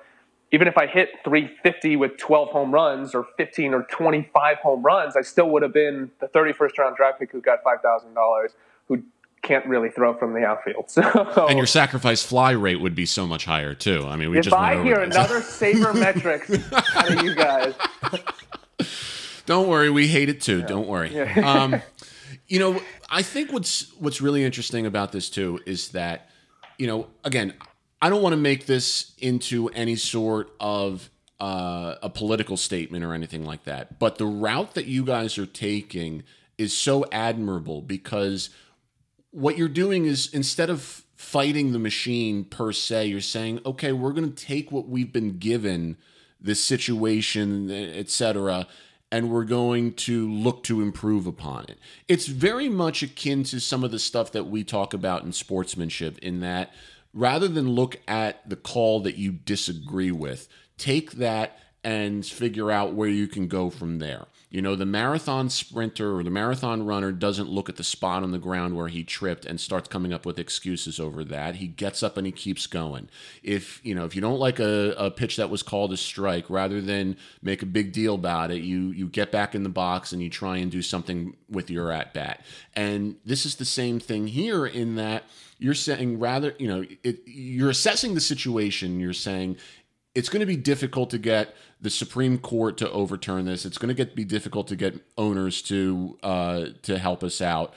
[0.52, 5.16] Even if I hit 350 with 12 home runs or 15 or 25 home runs,
[5.16, 8.50] I still would have been the 31st round draft pick who got $5,000,
[8.88, 9.04] who
[9.44, 10.90] can't really throw from the outfield.
[10.94, 14.06] So, and your sacrifice fly rate would be so much higher too.
[14.08, 17.74] I mean, we if just I hear another sabermetrics out of you guys,
[19.46, 20.60] don't worry, we hate it too.
[20.60, 20.66] Yeah.
[20.66, 21.14] Don't worry.
[21.14, 21.52] Yeah.
[21.52, 21.82] um,
[22.48, 26.30] you know, I think what's what's really interesting about this too is that,
[26.78, 27.54] you know, again,
[28.02, 33.14] I don't want to make this into any sort of uh, a political statement or
[33.14, 36.24] anything like that, but the route that you guys are taking
[36.58, 38.50] is so admirable because
[39.34, 44.14] what you're doing is instead of fighting the machine per se, you're saying, okay, we're
[44.14, 45.98] going to take what we've been given,
[46.40, 48.68] this situation, etc.,
[49.12, 51.78] and we're going to look to improve upon it.
[52.08, 56.18] It's very much akin to some of the stuff that we talk about in sportsmanship,
[56.20, 56.72] in that
[57.14, 62.94] rather than look at the call that you disagree with, take that and figure out
[62.94, 64.26] where you can go from there.
[64.54, 68.30] You know, the marathon sprinter or the marathon runner doesn't look at the spot on
[68.30, 71.56] the ground where he tripped and starts coming up with excuses over that.
[71.56, 73.10] He gets up and he keeps going.
[73.42, 76.52] If, you know, if you don't like a, a pitch that was called a strike,
[76.52, 80.14] rather than make a big deal about it, you you get back in the box
[80.14, 82.46] and you try and do something with your at bat.
[82.76, 85.24] And this is the same thing here in that
[85.58, 89.58] you're saying rather, you know, it, you're assessing the situation, you're saying
[90.16, 93.66] it's going to be difficult to get the Supreme Court to overturn this.
[93.66, 97.74] It's going to get be difficult to get owners to uh, to help us out.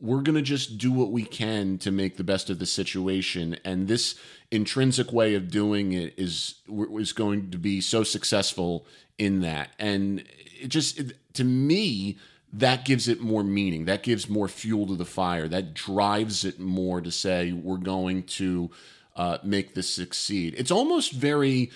[0.00, 3.58] We're going to just do what we can to make the best of the situation,
[3.64, 4.16] and this
[4.50, 8.86] intrinsic way of doing it is is going to be so successful
[9.18, 9.70] in that.
[9.78, 10.24] And
[10.60, 12.18] it just it, to me
[12.50, 13.84] that gives it more meaning.
[13.84, 15.48] That gives more fuel to the fire.
[15.48, 18.70] That drives it more to say we're going to
[19.18, 20.54] uh, make this succeed.
[20.56, 21.70] It's almost very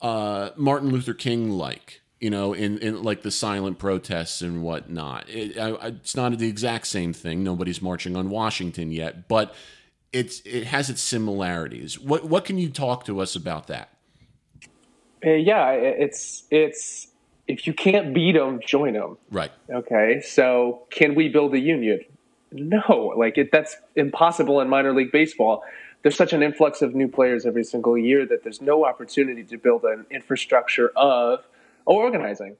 [0.00, 5.28] uh, Martin Luther King like, you know, in, in like the silent protests and whatnot.
[5.28, 7.44] It, I, it's not the exact same thing.
[7.44, 9.54] Nobody's marching on Washington yet, but
[10.12, 11.98] it's it has its similarities.
[12.00, 13.90] What what can you talk to us about that?
[15.24, 17.08] Uh, yeah, it's it's
[17.46, 19.18] if you can't beat them, join them.
[19.30, 19.52] Right.
[19.68, 20.22] Okay.
[20.24, 22.00] So can we build a union?
[22.50, 25.62] No, like it, that's impossible in minor league baseball
[26.02, 29.58] there's such an influx of new players every single year that there's no opportunity to
[29.58, 31.46] build an infrastructure of
[31.86, 32.56] organizing.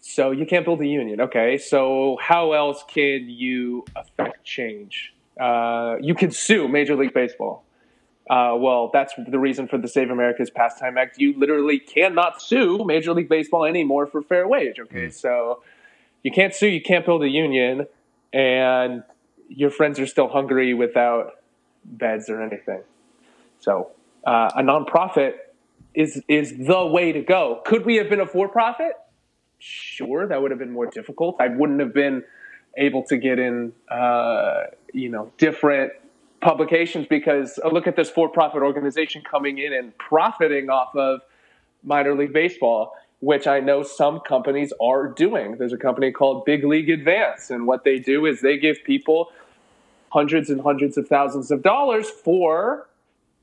[0.00, 1.20] So you can't build a union.
[1.20, 5.14] Okay, so how else can you affect change?
[5.40, 7.64] Uh, you can sue Major League Baseball.
[8.28, 11.18] Uh, well, that's the reason for the Save America's Pastime Act.
[11.18, 14.78] You literally cannot sue Major League Baseball anymore for fair wage.
[14.78, 15.12] Okay, mm.
[15.12, 15.62] so
[16.22, 17.86] you can't sue, you can't build a union,
[18.32, 19.02] and
[19.48, 21.32] your friends are still hungry without
[21.84, 22.82] beds or anything.
[23.60, 23.90] So
[24.26, 25.34] uh, a nonprofit
[25.94, 27.62] is is the way to go.
[27.64, 28.92] Could we have been a for profit?
[29.58, 31.36] Sure, that would have been more difficult.
[31.40, 32.24] I wouldn't have been
[32.76, 35.92] able to get in, uh, you know, different
[36.40, 41.20] publications because uh, look at this for profit organization coming in and profiting off of
[41.82, 42.92] minor league baseball
[43.24, 45.56] which I know some companies are doing.
[45.56, 49.30] There's a company called Big League Advance, and what they do is they give people
[50.14, 52.88] hundreds and hundreds of thousands of dollars for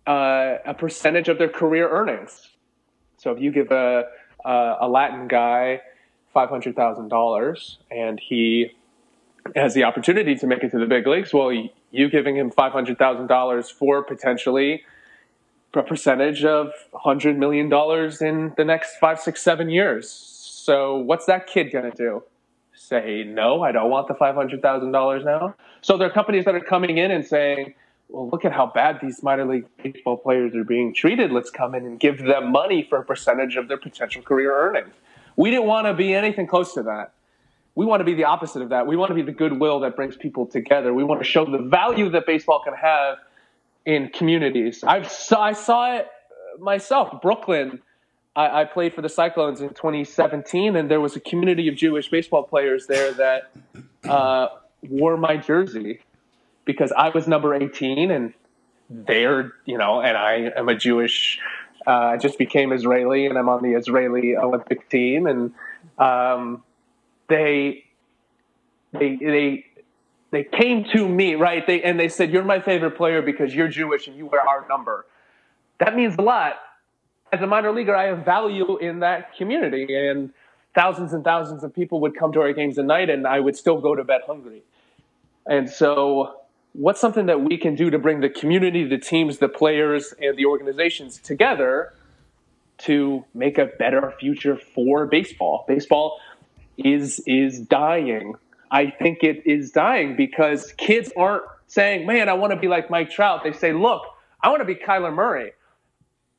[0.07, 2.47] uh, a percentage of their career earnings.
[3.17, 4.05] So if you give a,
[4.45, 5.81] a, a Latin guy
[6.33, 8.71] $500,000 and he
[9.53, 13.71] has the opportunity to make it to the big leagues, well, you giving him $500,000
[13.73, 14.83] for potentially
[15.73, 20.09] a percentage of $100 million in the next five, six, seven years.
[20.09, 22.23] So what's that kid going to do?
[22.91, 25.55] Say, no, I don't want the $500,000 now.
[25.81, 27.73] So there are companies that are coming in and saying,
[28.09, 31.31] well, look at how bad these minor league baseball players are being treated.
[31.31, 34.93] Let's come in and give them money for a percentage of their potential career earnings.
[35.37, 37.13] We didn't want to be anything close to that.
[37.75, 38.85] We want to be the opposite of that.
[38.85, 40.93] We want to be the goodwill that brings people together.
[40.93, 43.17] We want to show the value that baseball can have
[43.85, 44.83] in communities.
[44.83, 46.07] I've I saw it
[46.59, 47.21] myself.
[47.21, 47.81] Brooklyn,
[48.35, 52.09] I, I played for the Cyclones in 2017, and there was a community of Jewish
[52.09, 53.51] baseball players there that
[54.07, 54.47] uh,
[54.87, 55.99] wore my jersey
[56.65, 58.33] because I was number 18 and
[58.89, 61.39] they're, you know, and I am a Jewish,
[61.87, 65.27] uh, I just became Israeli and I'm on the Israeli Olympic team.
[65.27, 65.53] And
[65.97, 66.63] um,
[67.27, 67.85] they,
[68.93, 69.65] they, they,
[70.31, 71.65] they came to me, right?
[71.65, 74.65] They, and they said, You're my favorite player because you're Jewish and you wear our
[74.69, 75.05] number.
[75.79, 76.55] That means a lot.
[77.31, 79.87] As a minor leaguer, I have value in that community.
[79.95, 80.31] And
[80.75, 83.55] thousands and thousands of people would come to our games at night and I would
[83.55, 84.63] still go to bed hungry.
[85.45, 86.41] And so
[86.73, 90.37] what's something that we can do to bring the community, the teams, the players, and
[90.37, 91.93] the organizations together
[92.79, 95.65] to make a better future for baseball?
[95.67, 96.19] Baseball
[96.77, 98.35] is is dying.
[98.71, 102.89] I think it is dying because kids aren't saying, "Man, I want to be like
[102.89, 104.03] Mike Trout." They say, "Look,
[104.41, 105.51] I want to be Kyler Murray.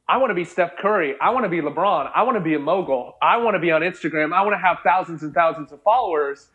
[0.08, 1.14] I want to be Steph Curry.
[1.20, 2.10] I want to be LeBron.
[2.14, 3.16] I want to be a mogul.
[3.22, 4.32] I want to be on Instagram.
[4.32, 6.48] I want to have thousands and thousands of followers."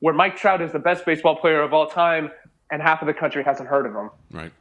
[0.00, 2.30] Where Mike Trout is the best baseball player of all time,
[2.70, 4.10] and half of the country hasn't heard of him.
[4.30, 4.52] Right.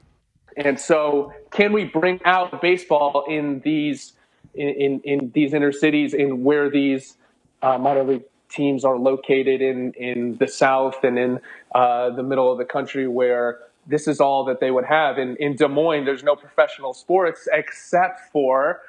[0.55, 4.13] And so, can we bring out baseball in these
[4.53, 7.17] in, in, in these inner cities, in where these
[7.61, 11.39] uh, minor league teams are located in in the South and in
[11.73, 15.17] uh, the middle of the country, where this is all that they would have.
[15.17, 18.81] In in Des Moines, there's no professional sports except for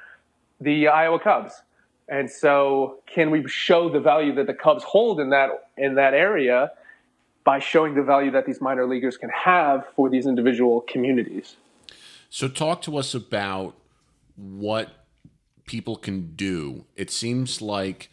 [0.59, 1.61] the Iowa Cubs.
[2.07, 6.13] And so, can we show the value that the Cubs hold in that in that
[6.13, 6.71] area?
[7.45, 11.55] by showing the value that these minor leaguers can have for these individual communities.
[12.29, 13.75] So, talk to us about
[14.35, 15.05] what
[15.65, 16.85] people can do.
[16.97, 18.09] It seems like,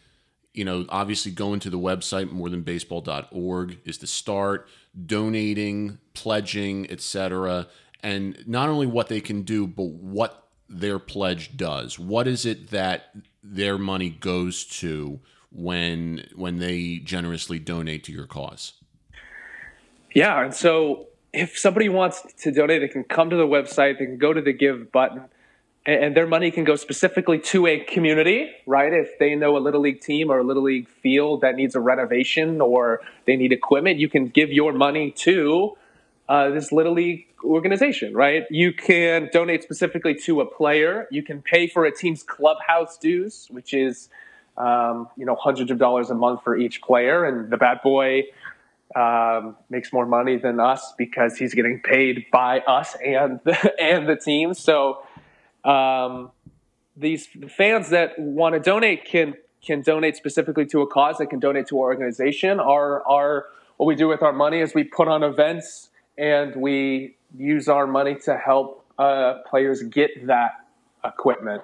[0.53, 4.67] you know, obviously going to the website morethanbaseball.org is the start,
[5.05, 7.67] donating, pledging, etc.
[8.01, 11.97] And not only what they can do, but what their pledge does.
[11.97, 15.19] What is it that their money goes to
[15.51, 18.73] when when they generously donate to your cause?
[20.13, 24.05] Yeah, and so if somebody wants to donate, they can come to the website, they
[24.05, 25.23] can go to the give button,
[25.85, 28.93] and their money can go specifically to a community, right?
[28.93, 31.81] If they know a little league team or a little league field that needs a
[31.81, 35.75] renovation or they need equipment, you can give your money to
[36.29, 38.45] uh, this little league organization, right?
[38.49, 41.07] You can donate specifically to a player.
[41.11, 44.07] You can pay for a team's clubhouse dues, which is
[44.57, 48.23] um, you know hundreds of dollars a month for each player, and the Bat Boy
[48.95, 54.07] um, makes more money than us because he's getting paid by us and the, and
[54.07, 54.53] the team.
[54.53, 55.03] So
[55.63, 56.31] um,
[56.95, 61.17] these fans that want to donate can can donate specifically to a cause.
[61.17, 62.59] They can donate to our organization.
[62.59, 63.45] Our our
[63.77, 67.87] what we do with our money is we put on events and we use our
[67.87, 70.51] money to help uh, players get that
[71.03, 71.63] equipment.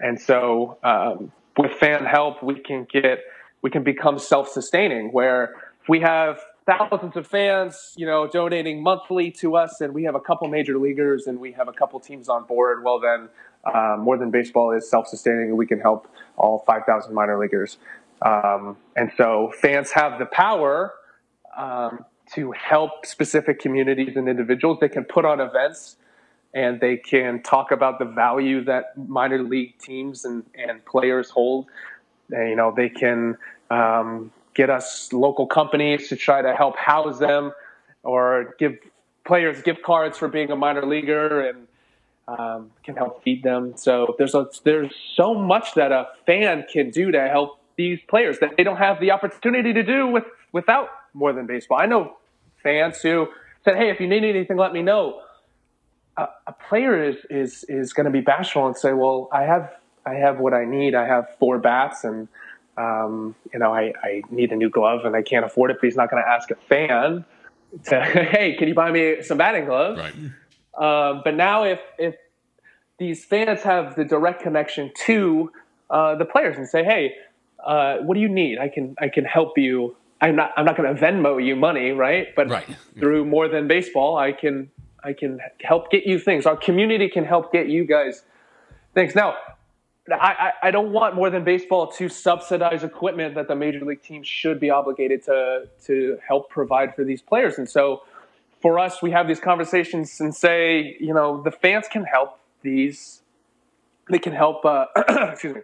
[0.00, 3.20] And so um, with fan help, we can get
[3.62, 5.54] we can become self sustaining where
[5.88, 10.20] we have thousands of fans, you know, donating monthly to us, and we have a
[10.20, 12.82] couple major leaguers and we have a couple teams on board.
[12.84, 13.28] Well, then,
[13.64, 17.78] uh, more than baseball is self-sustaining, and we can help all 5,000 minor leaguers.
[18.22, 20.92] Um, and so, fans have the power
[21.56, 24.78] um, to help specific communities and individuals.
[24.80, 25.96] They can put on events.
[26.54, 31.66] And they can talk about the value that minor league teams and, and players hold.
[32.30, 33.36] And, you know, they can
[33.70, 37.52] um, get us local companies to try to help house them
[38.02, 38.78] or give
[39.24, 41.68] players gift cards for being a minor leaguer and
[42.26, 43.74] um, can help feed them.
[43.76, 48.38] So there's a, there's so much that a fan can do to help these players
[48.40, 51.78] that they don't have the opportunity to do with without more than baseball.
[51.78, 52.16] I know
[52.62, 53.28] fans who
[53.64, 55.20] said, "Hey, if you need anything, let me know."
[56.16, 59.70] A, a player is is is going to be bashful and say, "Well, I have
[60.06, 60.94] I have what I need.
[60.94, 62.28] I have four bats and."
[62.76, 65.86] Um, you know, I, I need a new glove and I can't afford it, but
[65.86, 67.24] he's not going to ask a fan
[67.84, 69.98] to, hey, can you buy me some batting gloves?
[69.98, 70.14] Right.
[70.76, 72.16] Um, but now, if if
[72.98, 75.50] these fans have the direct connection to
[75.90, 77.14] uh, the players and say, hey,
[77.64, 78.58] uh, what do you need?
[78.58, 79.96] I can I can help you.
[80.20, 82.34] I'm not I'm not going to Venmo you money, right?
[82.34, 82.66] But right.
[82.98, 84.70] through more than baseball, I can
[85.02, 86.44] I can help get you things.
[86.46, 88.22] Our community can help get you guys
[88.94, 89.14] things.
[89.14, 89.36] Now,
[90.12, 94.26] I, I don't want more than baseball to subsidize equipment that the major league teams
[94.26, 97.58] should be obligated to to help provide for these players.
[97.58, 98.02] And so
[98.62, 103.22] for us, we have these conversations and say, you know, the fans can help these.
[104.08, 104.64] They can help.
[104.64, 104.86] Uh,
[105.32, 105.60] excuse me.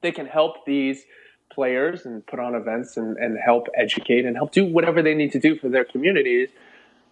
[0.00, 1.04] They can help these
[1.50, 5.32] players and put on events and, and help educate and help do whatever they need
[5.32, 6.50] to do for their communities.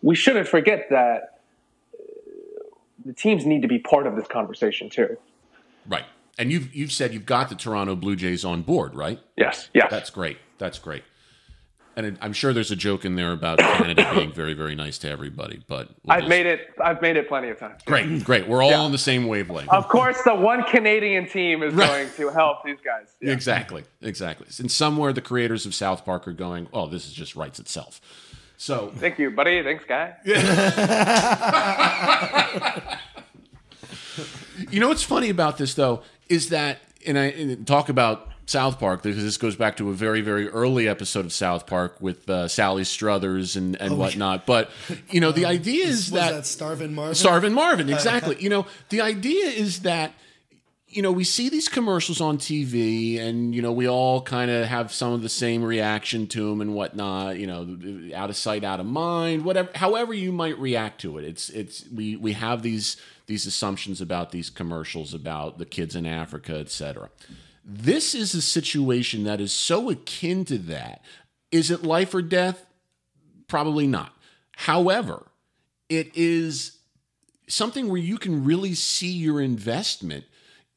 [0.03, 1.41] We shouldn't forget that
[3.05, 5.17] the teams need to be part of this conversation too.
[5.87, 6.05] Right.
[6.39, 9.21] And you've you've said you've got the Toronto Blue Jays on board, right?
[9.37, 9.69] Yes.
[9.73, 9.89] Yeah.
[9.89, 10.39] That's great.
[10.59, 11.05] That's great.
[11.97, 15.11] And I'm sure there's a joke in there about Canada being very, very nice to
[15.11, 15.63] everybody.
[15.67, 16.29] But we'll I've just...
[16.29, 16.71] made it.
[16.83, 17.83] I've made it plenty of times.
[17.85, 18.49] Great, great.
[18.49, 18.81] We're all yeah.
[18.81, 19.69] on the same wavelength.
[19.69, 21.87] Of course, the one Canadian team is right.
[21.87, 23.09] going to help these guys.
[23.25, 23.33] Yeah.
[23.33, 24.49] Exactly, exactly.
[24.59, 28.03] And somewhere the creators of South Park are going, "Oh, this is just writes itself."
[28.59, 29.63] So thank you, buddy.
[29.63, 30.15] Thanks, guy.
[34.71, 38.79] you know what's funny about this though is that, and I and talk about South
[38.79, 42.29] Park because this goes back to a very, very early episode of South Park with
[42.29, 44.41] uh, Sally Struthers and, and oh, whatnot.
[44.41, 44.45] Yeah.
[44.47, 44.71] But
[45.11, 47.15] you know, the idea is that, that Starvin Marvin.
[47.15, 48.37] Starvin Marvin, exactly.
[48.39, 50.13] you know, the idea is that
[50.89, 54.67] you know we see these commercials on TV, and you know we all kind of
[54.67, 57.39] have some of the same reaction to them and whatnot.
[57.39, 59.71] You know, out of sight, out of mind, whatever.
[59.75, 61.25] However, you might react to it.
[61.25, 62.97] It's it's we we have these
[63.27, 67.11] these assumptions about these commercials about the kids in Africa, etc.
[67.65, 71.03] This is a situation that is so akin to that.
[71.51, 72.67] Is it life or death?
[73.49, 74.15] Probably not.
[74.53, 75.27] However,
[75.89, 76.79] it is
[77.49, 80.25] something where you can really see your investment,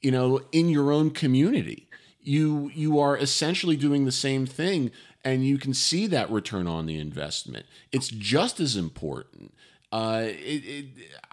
[0.02, 1.90] you know, in your own community.
[2.22, 4.92] You you are essentially doing the same thing
[5.24, 7.66] and you can see that return on the investment.
[7.92, 9.54] It's just as important
[9.92, 10.86] uh, it, it,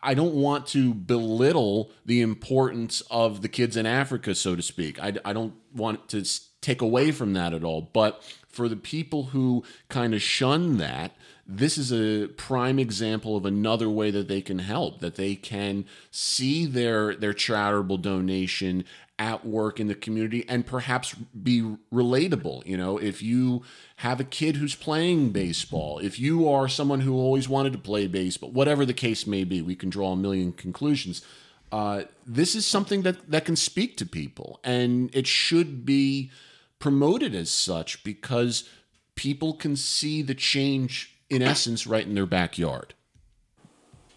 [0.03, 5.03] I don't want to belittle the importance of the kids in Africa, so to speak.
[5.03, 6.25] I, I don't want to
[6.61, 7.91] take away from that at all.
[7.93, 11.13] But for the people who kind of shun that,
[11.47, 15.85] this is a prime example of another way that they can help that they can
[16.11, 18.85] see their their charitable donation
[19.19, 22.67] at work in the community and perhaps be relatable.
[22.67, 23.63] You know, if you
[23.97, 28.07] have a kid who's playing baseball, if you are someone who always wanted to play
[28.07, 31.23] baseball, whatever the case may be, we can draw a million conclusions.
[31.71, 36.31] Uh, this is something that, that can speak to people, and it should be
[36.79, 38.69] promoted as such because
[39.15, 42.95] people can see the change in essence right in their backyard.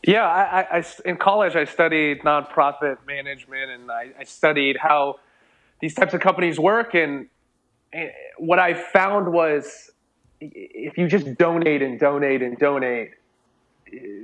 [0.08, 5.20] Yeah, I, I, in college I studied nonprofit management, and I, I studied how
[5.82, 6.95] these types of companies work.
[6.95, 7.28] And,
[7.91, 9.91] and what I found was,
[10.39, 13.16] if you just donate and donate and donate,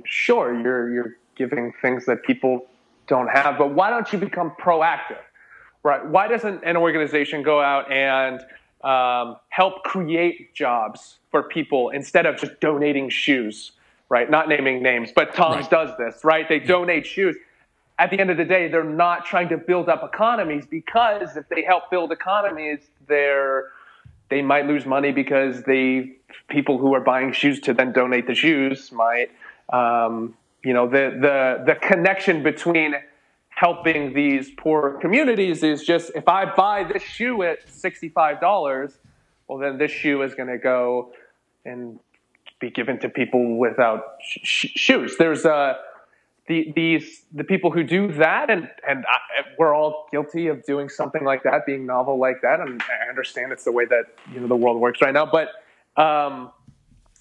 [0.06, 2.64] sure, you're you're giving things that people
[3.06, 5.20] don't have, but why don't you become proactive?
[5.82, 6.02] Right?
[6.06, 8.40] Why doesn't an organization go out and
[8.82, 13.72] um, help create jobs for people instead of just donating shoes?
[14.14, 14.30] Right?
[14.30, 15.70] Not naming names, but TOMS right.
[15.70, 16.48] does this, right?
[16.48, 17.34] They donate shoes.
[17.98, 21.48] At the end of the day, they're not trying to build up economies because if
[21.48, 23.72] they help build economies, they're
[24.28, 26.12] they might lose money because they
[26.46, 29.32] people who are buying shoes to then donate the shoes might
[29.72, 32.94] um, you know the the the connection between
[33.48, 38.96] helping these poor communities is just if I buy this shoe at sixty five dollars,
[39.48, 41.12] well then this shoe is going to go
[41.64, 41.98] and
[42.60, 45.16] be given to people without sh- shoes.
[45.18, 45.74] There's uh,
[46.48, 50.88] the, these the people who do that, and and I, we're all guilty of doing
[50.88, 52.60] something like that, being novel like that.
[52.60, 55.26] And I understand it's the way that you know the world works right now.
[55.26, 55.48] But
[56.00, 56.52] um,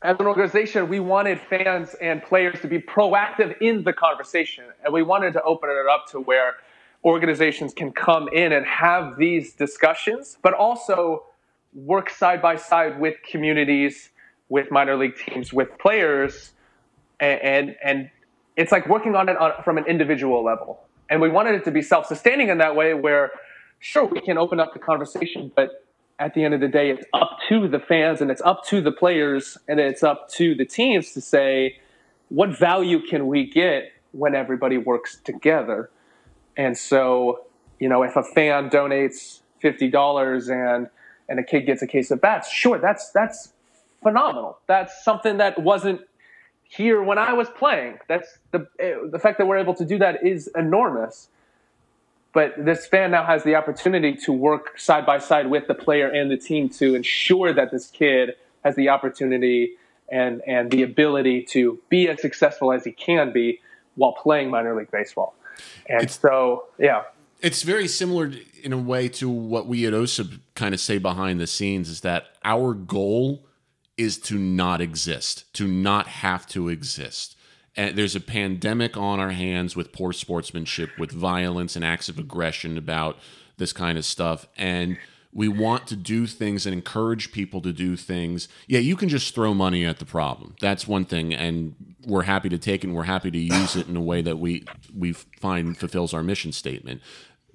[0.02, 4.94] as an organization, we wanted fans and players to be proactive in the conversation, and
[4.94, 6.56] we wanted to open it up to where
[7.06, 11.24] organizations can come in and have these discussions, but also
[11.74, 14.10] work side by side with communities
[14.54, 16.52] with minor league teams with players,
[17.20, 18.10] and and, and
[18.56, 20.72] it's like working on it on, from an individual level.
[21.10, 23.32] And we wanted it to be self-sustaining in that way, where
[23.80, 25.70] sure we can open up the conversation, but
[26.20, 28.80] at the end of the day, it's up to the fans and it's up to
[28.80, 31.80] the players and it's up to the teams to say
[32.30, 35.90] what value can we get when everybody works together.
[36.56, 37.46] And so,
[37.80, 40.90] you know, if a fan donates fifty dollars and
[41.28, 43.53] and a kid gets a case of bats, sure, that's that's
[44.04, 44.60] phenomenal.
[44.68, 46.02] That's something that wasn't
[46.64, 48.00] here when I was playing.
[48.08, 48.68] That's the
[49.12, 51.30] the fact that we're able to do that is enormous.
[52.34, 56.08] But this fan now has the opportunity to work side by side with the player
[56.08, 58.32] and the team to ensure that this kid
[58.66, 59.74] has the opportunity
[60.12, 63.60] and and the ability to be as successful as he can be
[63.96, 65.36] while playing minor league baseball.
[65.88, 67.04] And it's, so, yeah
[67.42, 68.32] It's very similar
[68.64, 72.02] in a way to what we at OSIP kind of say behind the scenes is
[72.02, 73.46] that our goal
[73.98, 77.36] is to not exist, to not have to exist.
[77.76, 82.20] And there's a pandemic on our hands with poor sportsmanship, with violence and acts of
[82.20, 83.18] aggression about
[83.58, 84.48] this kind of stuff.
[84.58, 84.98] And
[85.34, 88.48] we want to do things and encourage people to do things.
[88.68, 90.56] Yeah, you can just throw money at the problem.
[90.62, 91.76] That's one thing, and
[92.06, 94.38] we're happy to take it and we're happy to use it in a way that
[94.38, 94.66] we
[94.96, 97.02] we find fulfills our mission statement.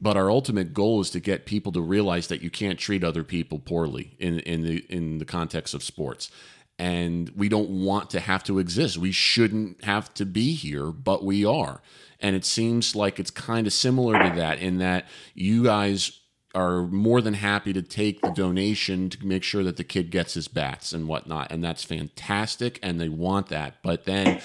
[0.00, 3.24] But our ultimate goal is to get people to realize that you can't treat other
[3.24, 6.30] people poorly in in the in the context of sports.
[6.78, 8.98] And we don't want to have to exist.
[8.98, 11.82] We shouldn't have to be here, but we are.
[12.20, 16.20] And it seems like it's kind of similar to that in that you guys
[16.54, 20.34] are more than happy to take the donation to make sure that the kid gets
[20.34, 21.50] his bats and whatnot.
[21.50, 22.78] And that's fantastic.
[22.82, 23.82] And they want that.
[23.82, 24.40] But then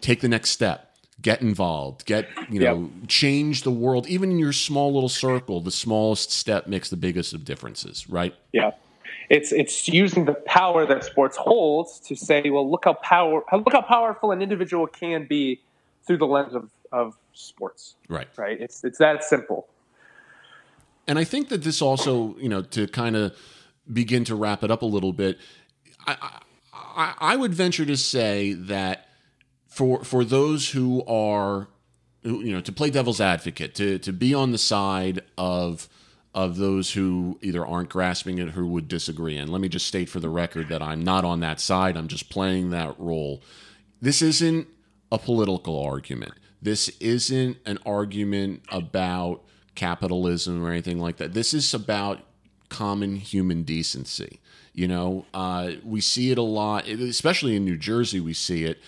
[0.00, 0.87] take the next step.
[1.20, 2.06] Get involved.
[2.06, 3.08] Get, you know, yep.
[3.08, 4.06] change the world.
[4.06, 8.34] Even in your small little circle, the smallest step makes the biggest of differences, right?
[8.52, 8.72] Yeah.
[9.28, 13.72] It's it's using the power that sports holds to say, well, look how power look
[13.72, 15.60] how powerful an individual can be
[16.06, 17.96] through the lens of, of sports.
[18.08, 18.28] Right.
[18.36, 18.60] Right.
[18.60, 19.66] It's it's that simple.
[21.06, 23.34] And I think that this also, you know, to kind of
[23.92, 25.38] begin to wrap it up a little bit,
[26.06, 26.40] I,
[26.72, 29.07] I, I would venture to say that
[29.78, 31.68] for for those who are,
[32.24, 35.88] you know, to play devil's advocate, to to be on the side of
[36.34, 39.36] of those who either aren't grasping it or would disagree.
[39.36, 41.96] And let me just state for the record that I'm not on that side.
[41.96, 43.40] I'm just playing that role.
[44.00, 44.66] This isn't
[45.12, 46.34] a political argument.
[46.60, 49.44] This isn't an argument about
[49.76, 51.34] capitalism or anything like that.
[51.34, 52.18] This is about
[52.68, 54.40] common human decency.
[54.72, 58.18] You know, uh, we see it a lot, especially in New Jersey.
[58.18, 58.78] We see it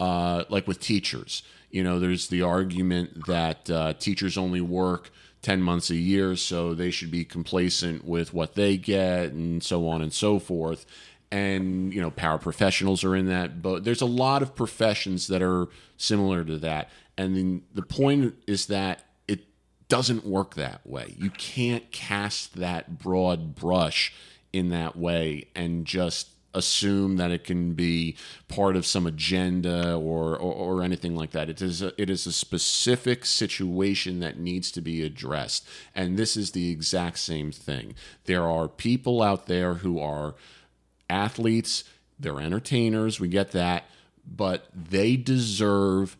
[0.00, 1.42] uh, like with teachers.
[1.70, 5.10] You know, there's the argument that uh, teachers only work
[5.42, 9.88] 10 months a year, so they should be complacent with what they get and so
[9.88, 10.86] on and so forth.
[11.30, 15.68] And, you know, paraprofessionals are in that, but there's a lot of professions that are
[15.96, 16.90] similar to that.
[17.18, 19.40] And then the point is that it
[19.88, 21.14] doesn't work that way.
[21.18, 24.14] You can't cast that broad brush
[24.52, 28.16] in that way and just assume that it can be
[28.48, 31.50] part of some agenda or, or, or, anything like that.
[31.50, 35.68] It is, a, it is a specific situation that needs to be addressed.
[35.94, 37.94] And this is the exact same thing.
[38.24, 40.34] There are people out there who are
[41.10, 41.84] athletes,
[42.18, 43.84] they're entertainers, we get that,
[44.26, 46.16] but they deserve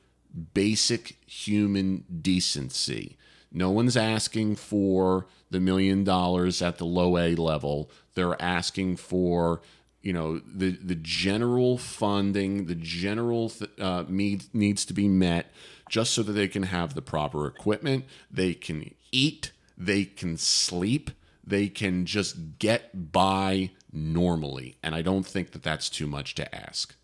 [0.54, 3.16] basic human decency.
[3.50, 7.90] No one's asking for the million dollars at the low A level.
[8.14, 9.62] They're asking for
[10.02, 15.52] you know the the general funding, the general uh, need, needs to be met,
[15.88, 21.10] just so that they can have the proper equipment, they can eat, they can sleep,
[21.44, 24.76] they can just get by normally.
[24.82, 26.94] And I don't think that that's too much to ask.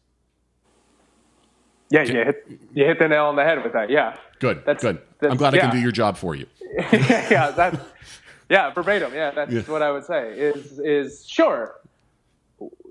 [1.91, 3.91] Yeah, you hit you hit the nail on the head with that.
[3.91, 4.17] Yeah.
[4.39, 4.65] Good.
[4.65, 5.01] That's good.
[5.21, 5.61] That's, I'm glad yeah.
[5.61, 6.47] I can do your job for you.
[6.93, 7.79] yeah, that's
[8.49, 9.15] yeah, verbatim.
[9.15, 9.63] Yeah, that's yeah.
[9.63, 10.33] what I would say.
[10.33, 11.77] Is is sure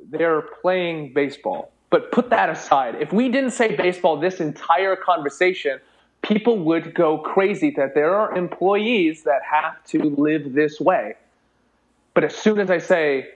[0.09, 2.95] they're playing baseball, but put that aside.
[2.99, 5.79] If we didn't say baseball this entire conversation,
[6.21, 11.15] people would go crazy that there are employees that have to live this way.
[12.13, 13.29] But as soon as I say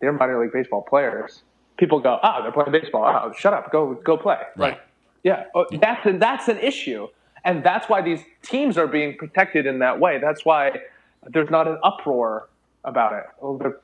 [0.00, 1.42] they're minor league baseball players,
[1.76, 3.04] people go, "Ah, oh, they're playing baseball.
[3.06, 3.70] Oh, shut up.
[3.70, 4.80] Go go play." Right.
[5.22, 7.08] Yeah, oh, that's an, that's an issue,
[7.44, 10.18] and that's why these teams are being protected in that way.
[10.18, 10.80] That's why
[11.26, 12.48] there's not an uproar
[12.84, 13.24] about it.
[13.40, 13.78] Oh, they're,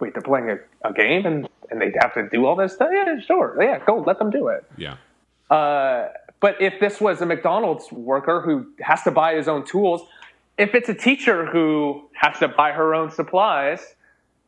[0.00, 2.90] wait, they're playing a, a, game and and they have to do all this stuff.
[2.92, 3.56] Yeah, sure.
[3.60, 4.64] Yeah, go let them do it.
[4.76, 4.96] Yeah.
[5.50, 6.08] Uh,
[6.40, 10.02] but if this was a McDonald's worker who has to buy his own tools,
[10.58, 13.94] if it's a teacher who has to buy her own supplies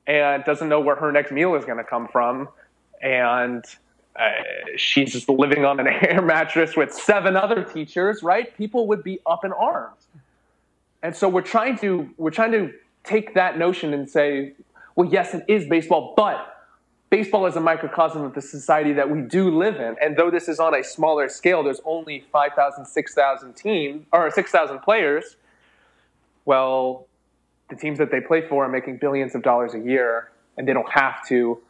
[0.06, 2.48] and doesn't know where her next meal is going to come from,
[3.02, 3.64] and
[4.18, 4.30] uh,
[4.76, 8.56] she's just living on an air mattress with seven other teachers, right?
[8.56, 10.06] People would be up in arms.
[11.02, 12.72] And so we're trying to we're trying to
[13.04, 14.52] take that notion and say,
[14.98, 16.64] well, yes, it is baseball, but
[17.08, 19.94] baseball is a microcosm of the society that we do live in.
[20.02, 24.80] And though this is on a smaller scale, there's only 5,000, 6,000 teams or 6,000
[24.80, 25.36] players.
[26.46, 27.06] Well,
[27.70, 30.72] the teams that they play for are making billions of dollars a year, and they
[30.72, 31.60] don't have to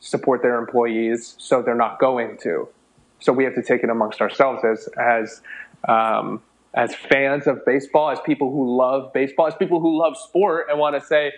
[0.00, 2.66] support their employees, so they're not going to.
[3.20, 5.42] So we have to take it amongst ourselves as as
[5.86, 6.42] um,
[6.72, 10.78] as fans of baseball, as people who love baseball, as people who love sport, and
[10.78, 11.32] want to say,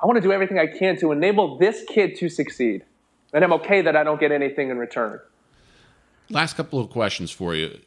[0.00, 2.84] I want to do everything I can to enable this kid to succeed,
[3.32, 5.20] and I'm okay that I don't get anything in return.
[6.28, 7.78] Last couple of questions for you.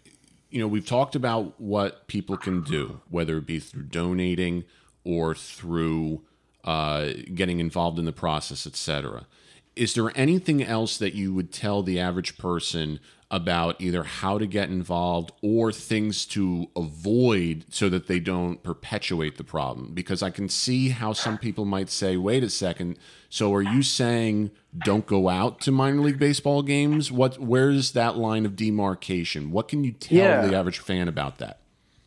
[0.49, 4.63] you know, we've talked about what people can do, whether it be through donating
[5.03, 6.21] or through
[6.63, 9.27] uh, getting involved in the process, etc.
[9.75, 12.99] Is there anything else that you would tell the average person
[13.31, 19.37] about either how to get involved or things to avoid so that they don't perpetuate
[19.37, 19.91] the problem?
[19.93, 22.97] Because I can see how some people might say, wait a second,
[23.29, 24.49] so are you saying
[24.83, 27.11] don't go out to minor league baseball games?
[27.11, 29.51] What where's that line of demarcation?
[29.51, 30.45] What can you tell Yeah.
[30.47, 31.59] the average fan about that?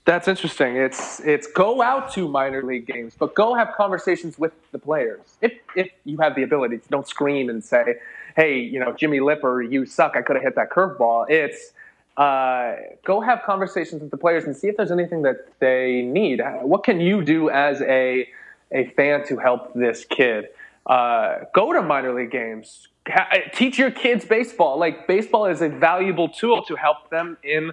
[0.04, 0.74] That's interesting.
[0.74, 5.20] It's it's go out to minor league games, but go have conversations with the players.
[5.40, 7.94] If if you have the ability, don't scream and say,
[8.36, 10.16] "Hey, you know, Jimmy Lipper, you suck.
[10.16, 11.72] I could have hit that curveball." It's
[12.16, 12.74] uh,
[13.04, 16.42] go have conversations with the players and see if there's anything that they need.
[16.60, 18.28] What can you do as a
[18.70, 20.48] a fan to help this kid?
[20.86, 22.88] Uh, go to minor league games.
[23.08, 24.78] Ha- teach your kids baseball.
[24.78, 27.72] Like baseball is a valuable tool to help them in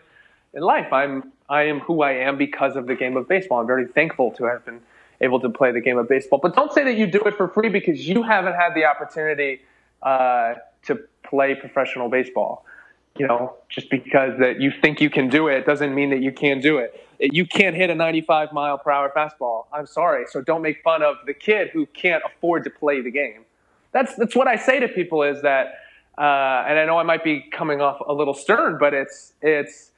[0.53, 0.91] in life.
[0.93, 3.60] I'm I am who I am because of the game of baseball.
[3.60, 4.80] I'm very thankful to have been
[5.22, 6.39] able to play the game of baseball.
[6.39, 9.62] But don't say that you do it for free because you haven't had the opportunity
[10.02, 12.66] uh, to play professional baseball.
[13.18, 16.32] You know, just because that you think you can do it doesn't mean that you
[16.32, 17.06] can do it.
[17.20, 19.66] You can't hit a 95 mile per hour fastball.
[19.74, 20.26] I'm sorry.
[20.30, 23.43] So don't make fun of the kid who can't afford to play the game.
[23.91, 25.80] That's that's what I say to people is that,
[26.18, 29.91] uh, and I know I might be coming off a little stern, but it's it's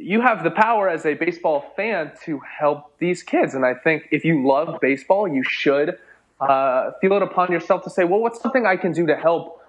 [0.00, 3.54] you have the power as a baseball fan to help these kids.
[3.54, 5.98] And I think if you love baseball, you should
[6.40, 9.60] uh, feel it upon yourself to say, well, what's something I can do to help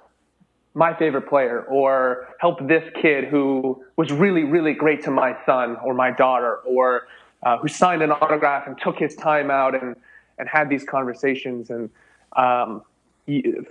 [0.74, 5.78] my favorite player or help this kid who was really, really great to my son
[5.84, 7.07] or my daughter or
[7.43, 9.95] uh, who signed an autograph and took his time out and,
[10.39, 11.70] and had these conversations.
[11.70, 11.89] And
[12.36, 12.82] um,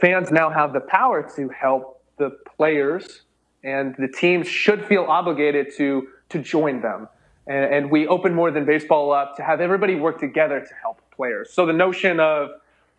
[0.01, 3.23] fans now have the power to help the players
[3.65, 7.09] and the teams should feel obligated to to join them.
[7.47, 11.01] And, and we open more than baseball up to have everybody work together to help
[11.15, 11.53] players.
[11.53, 12.51] So the notion of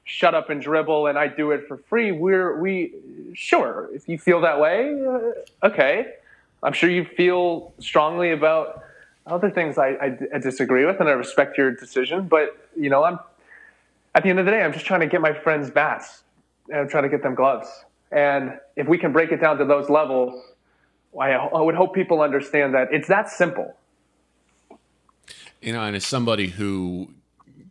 [0.04, 2.94] shut up and dribble and I do it for free, we're we
[3.34, 6.16] sure if you feel that way, uh, okay.
[6.62, 8.84] I'm sure you feel strongly about
[9.28, 12.28] other things I, I, I disagree with, and I respect your decision.
[12.28, 13.20] But you know, I'm
[14.16, 16.24] at the end of the day, I'm just trying to get my friends bats,
[16.70, 17.68] and I'm trying to get them gloves.
[18.12, 20.42] And if we can break it down to those levels,
[21.20, 23.76] I, I would hope people understand that it's that simple.
[25.62, 27.10] You know, and as somebody who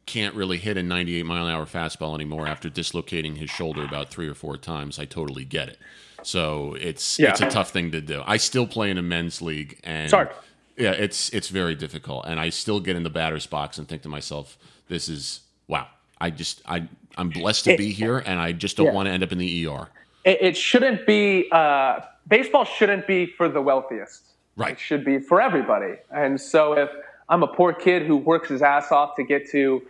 [0.06, 4.10] can't really hit a 98 mile an hour fastball anymore after dislocating his shoulder about
[4.10, 5.78] three or four times, I totally get it.
[6.22, 7.30] So it's Yeah.
[7.30, 8.22] it's a tough thing to do.
[8.26, 10.28] I still play in a men's league, and Sorry.
[10.76, 12.26] yeah, it's it's very difficult.
[12.26, 14.56] And I still get in the batter's box and think to myself,
[14.88, 15.86] "This is wow."
[16.20, 16.86] I just I
[17.16, 18.92] I'm blessed to be here, and I just don't Yeah.
[18.92, 19.88] want to end up in the ER.
[20.24, 22.64] It, it shouldn't be uh, baseball.
[22.64, 24.22] Shouldn't be for the wealthiest.
[24.56, 24.72] Right.
[24.72, 25.94] It should be for everybody.
[26.14, 26.90] And so if
[27.28, 29.82] I'm a poor kid who works his ass off to get to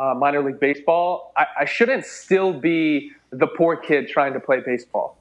[0.00, 4.60] uh, minor league baseball, I, I shouldn't still be the poor kid trying to play
[4.60, 5.18] baseball.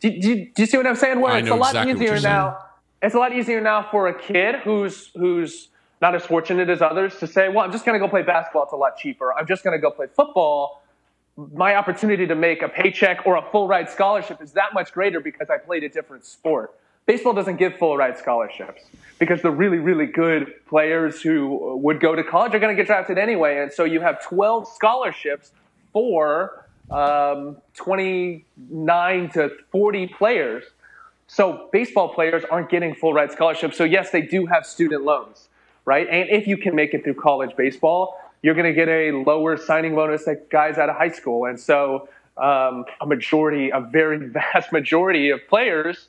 [0.00, 1.20] Do, do, do you see what I'm saying?
[1.20, 2.58] Where I it's a lot exactly easier now.
[3.00, 5.68] It's a lot easier now for a kid who's who's
[6.00, 8.64] not as fortunate as others to say, "Well, I'm just going to go play basketball.
[8.64, 9.32] It's a lot cheaper.
[9.32, 10.82] I'm just going to go play football."
[11.36, 15.20] My opportunity to make a paycheck or a full ride scholarship is that much greater
[15.20, 16.74] because I played a different sport.
[17.08, 18.82] Baseball doesn't give full ride scholarships
[19.18, 22.86] because the really, really good players who would go to college are going to get
[22.86, 23.62] drafted anyway.
[23.62, 25.52] And so you have 12 scholarships
[25.94, 30.64] for um, 29 to 40 players.
[31.28, 33.78] So baseball players aren't getting full ride scholarships.
[33.78, 35.48] So yes, they do have student loans,
[35.86, 36.06] right?
[36.10, 39.56] And if you can make it through college baseball, you're going to get a lower
[39.56, 41.46] signing bonus that guys out of high school.
[41.46, 46.08] And so um, a majority, a very vast majority of players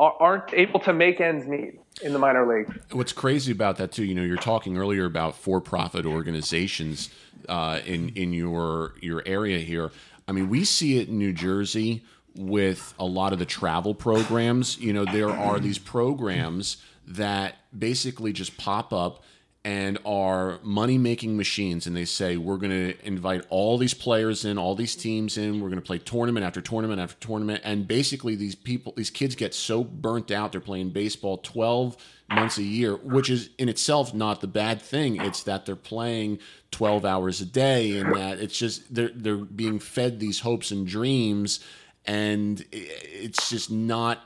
[0.00, 2.82] aren't able to make ends meet in the minor league.
[2.92, 7.10] What's crazy about that too, you know, you're talking earlier about for-profit organizations
[7.48, 9.90] uh, in in your your area here.
[10.26, 12.04] I mean, we see it in New Jersey
[12.36, 14.78] with a lot of the travel programs.
[14.78, 16.76] You know, there are these programs
[17.06, 19.24] that basically just pop up
[19.62, 24.46] and are money making machines and they say we're going to invite all these players
[24.46, 25.60] in all these teams in.
[25.60, 27.60] We're going to play tournament after tournament after tournament.
[27.62, 31.96] And basically these people these kids get so burnt out they're playing baseball 12
[32.30, 35.20] months a year which is in itself not the bad thing.
[35.20, 36.38] It's that they're playing
[36.70, 40.86] 12 hours a day and that it's just they're they're being fed these hopes and
[40.86, 41.60] dreams
[42.06, 44.24] and it's just not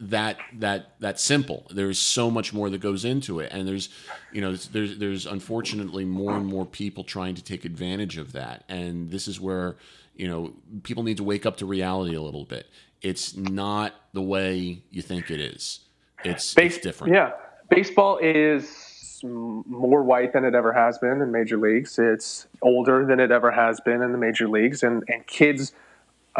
[0.00, 1.66] that that that simple.
[1.70, 3.90] There's so much more that goes into it, and there's
[4.32, 8.64] you know there's there's unfortunately more and more people trying to take advantage of that,
[8.68, 9.76] and this is where
[10.16, 12.66] you know people need to wake up to reality a little bit.
[13.02, 15.80] It's not the way you think it is.
[16.24, 17.14] It's, Base- it's different.
[17.14, 17.32] Yeah.
[17.70, 21.98] baseball is more white than it ever has been in major leagues.
[21.98, 25.72] It's older than it ever has been in the major leagues, and and kids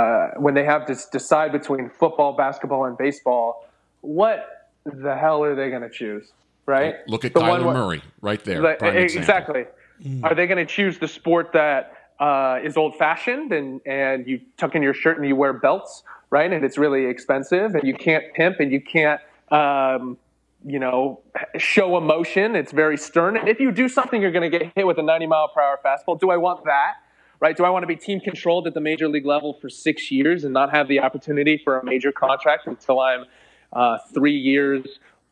[0.01, 3.69] uh, when they have to decide between football, basketball, and baseball,
[4.01, 6.33] what the hell are they going to choose?
[6.67, 6.97] Right?
[7.07, 8.63] Look at the Kyler one, Murray right there.
[8.63, 9.67] Like, exactly.
[10.03, 10.25] Mm.
[10.25, 14.41] Are they going to choose the sport that uh, is old fashioned and, and you
[14.57, 16.51] tuck in your shirt and you wear belts, right?
[16.51, 19.21] And it's really expensive and you can't pimp and you can't,
[19.51, 20.17] um,
[20.65, 21.21] you know,
[21.59, 22.55] show emotion.
[22.55, 23.37] It's very stern.
[23.37, 25.61] And if you do something, you're going to get hit with a 90 mile per
[25.61, 26.19] hour fastball.
[26.21, 26.95] Do I want that?
[27.41, 27.57] Right?
[27.57, 30.45] Do I want to be team controlled at the major league level for six years
[30.45, 33.25] and not have the opportunity for a major contract until I'm
[33.73, 34.87] uh, three years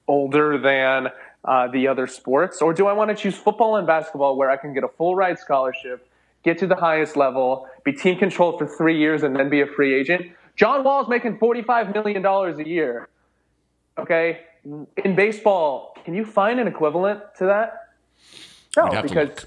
[0.06, 1.08] older than
[1.44, 2.60] uh, the other sports?
[2.62, 5.14] Or do I want to choose football and basketball where I can get a full
[5.14, 6.08] ride scholarship,
[6.42, 9.66] get to the highest level, be team controlled for three years, and then be a
[9.66, 10.32] free agent?
[10.56, 13.08] John Wall's making $45 million a year.
[13.96, 14.40] Okay.
[14.64, 17.74] In baseball, can you find an equivalent to that?
[18.76, 19.46] No, because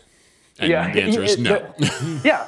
[0.60, 0.92] and yeah.
[0.92, 1.74] the answer is no.
[2.24, 2.48] yeah.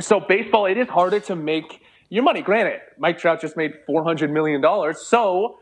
[0.00, 2.42] So baseball, it is harder to make your money.
[2.42, 5.60] Granted, Mike Trout just made four hundred million dollars, so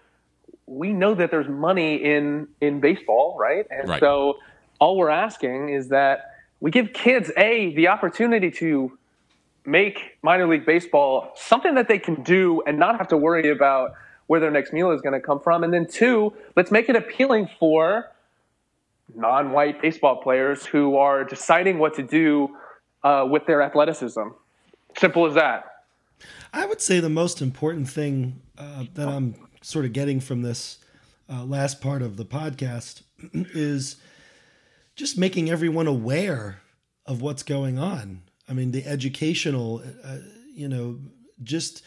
[0.66, 3.66] we know that there's money in in baseball, right?
[3.70, 4.00] And right.
[4.00, 4.38] so
[4.78, 8.96] all we're asking is that we give kids a the opportunity to
[9.64, 13.92] make minor league baseball something that they can do and not have to worry about
[14.26, 15.62] where their next meal is going to come from.
[15.62, 18.10] And then two, let's make it appealing for
[19.14, 22.56] non-white baseball players who are deciding what to do
[23.04, 24.28] uh, with their athleticism.
[24.98, 25.64] Simple as that.
[26.52, 30.78] I would say the most important thing uh, that I'm sort of getting from this
[31.30, 33.02] uh, last part of the podcast
[33.32, 33.96] is
[34.94, 36.60] just making everyone aware
[37.06, 38.22] of what's going on.
[38.48, 40.18] I mean, the educational, uh,
[40.52, 40.98] you know,
[41.42, 41.82] just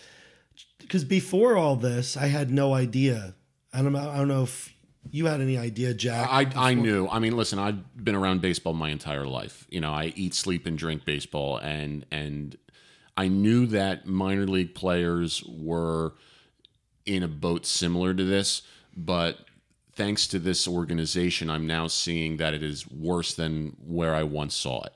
[0.79, 3.35] because before all this, I had no idea.
[3.73, 4.73] I don't, I don't know if
[5.11, 6.27] you had any idea, Jack?
[6.29, 7.07] I, I knew.
[7.07, 9.65] I mean, listen, I've been around baseball my entire life.
[9.69, 12.57] You know, I eat, sleep, and drink baseball, and and
[13.17, 16.13] I knew that minor league players were
[17.05, 18.63] in a boat similar to this,
[18.95, 19.39] but
[19.93, 24.55] thanks to this organization, I'm now seeing that it is worse than where I once
[24.55, 24.93] saw it,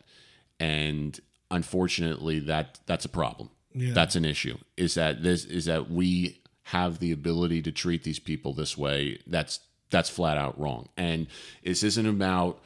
[0.60, 1.20] and
[1.52, 3.50] unfortunately, that that's a problem.
[3.74, 3.94] Yeah.
[3.94, 4.58] That's an issue.
[4.78, 9.20] Is that this is that we have the ability to treat these people this way?
[9.28, 9.60] That's
[9.90, 10.90] that's flat out wrong.
[10.98, 11.28] And
[11.64, 12.60] this isn't about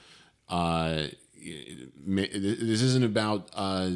[0.49, 3.91] uh, this isn't about uh,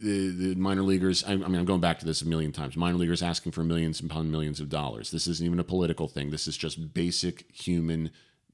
[0.00, 1.24] the, the minor leaguers.
[1.24, 2.76] I, I, mean, I'm going back to this a million times.
[2.76, 5.10] Minor leaguers asking for millions upon millions of dollars.
[5.10, 6.30] This isn't even a political thing.
[6.30, 8.10] This is just basic human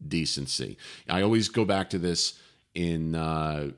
[0.06, 0.76] decency.
[1.08, 2.38] I always go back to this
[2.74, 3.14] in.
[3.14, 3.70] Uh,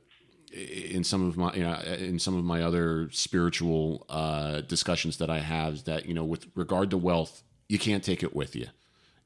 [0.50, 5.28] in some of my you know in some of my other spiritual uh, discussions that
[5.28, 8.68] I have that you know with regard to wealth you can't take it with you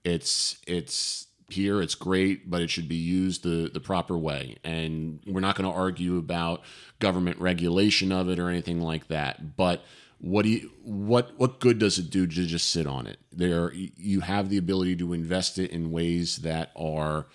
[0.04, 4.56] it's it's here it's great but it should be used the the proper way.
[4.64, 6.62] And we're not going to argue about
[6.98, 9.84] government regulation of it or anything like that but
[10.22, 13.18] what do you what what good does it do to just sit on it?
[13.32, 17.26] There you have the ability to invest it in ways that are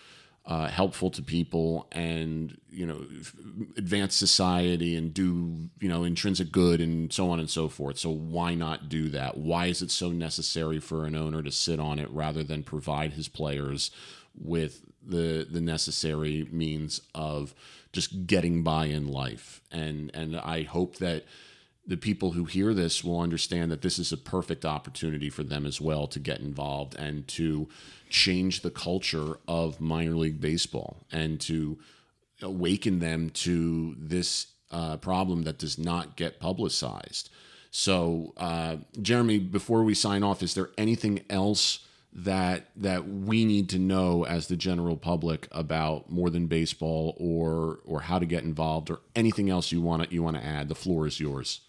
[0.47, 3.05] uh, helpful to people and you know
[3.75, 7.99] advance society and do you know intrinsic good and so on and so forth.
[7.99, 9.37] So why not do that?
[9.37, 13.13] Why is it so necessary for an owner to sit on it rather than provide
[13.13, 13.91] his players
[14.39, 17.53] with the the necessary means of
[17.91, 19.61] just getting by in life?
[19.69, 21.25] And and I hope that
[21.87, 25.65] the people who hear this will understand that this is a perfect opportunity for them
[25.65, 27.69] as well to get involved and to
[28.09, 31.77] change the culture of minor league baseball and to
[32.41, 37.29] awaken them to this uh, problem that does not get publicized.
[37.71, 41.79] So, uh, Jeremy, before we sign off, is there anything else
[42.13, 47.79] that that we need to know as the general public about more than baseball, or
[47.85, 50.69] or how to get involved, or anything else you want to you want to add?
[50.69, 51.61] The floor is yours.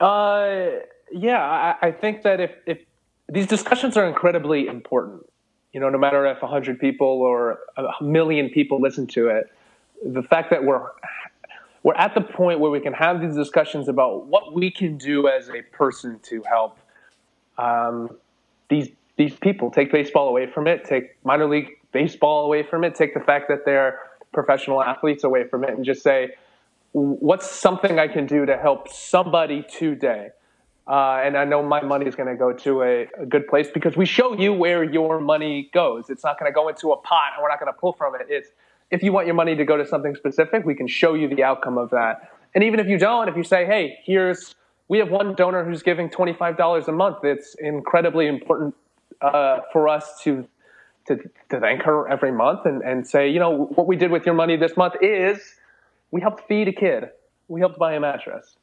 [0.00, 0.80] Uh,
[1.12, 1.42] yeah,
[1.82, 2.78] I, I think that if, if
[3.28, 5.22] these discussions are incredibly important,
[5.72, 9.50] you know, no matter if 100 people or a million people listen to it,
[10.04, 10.86] the fact that we're
[11.82, 15.28] we're at the point where we can have these discussions about what we can do
[15.28, 16.78] as a person to help
[17.56, 18.10] um,
[18.68, 22.94] these these people take baseball away from it, take minor league baseball away from it,
[22.94, 23.98] take the fact that they're
[24.32, 26.30] professional athletes away from it, and just say,
[26.92, 30.30] what's something I can do to help somebody today?
[30.86, 33.68] Uh, and I know my money is going to go to a, a, good place
[33.72, 36.10] because we show you where your money goes.
[36.10, 38.16] It's not going to go into a pot and we're not going to pull from
[38.16, 38.22] it.
[38.28, 38.48] It's
[38.90, 41.44] if you want your money to go to something specific, we can show you the
[41.44, 42.32] outcome of that.
[42.56, 44.56] And even if you don't, if you say, hey, here's,
[44.88, 48.74] we have one donor who's giving $25 a month, it's incredibly important
[49.20, 50.48] uh, for us to
[51.06, 51.16] to,
[51.48, 54.34] to thank her every month and, and say, you know, what we did with your
[54.34, 55.40] money this month is
[56.10, 57.10] we helped feed a kid,
[57.48, 58.56] we helped buy a mattress.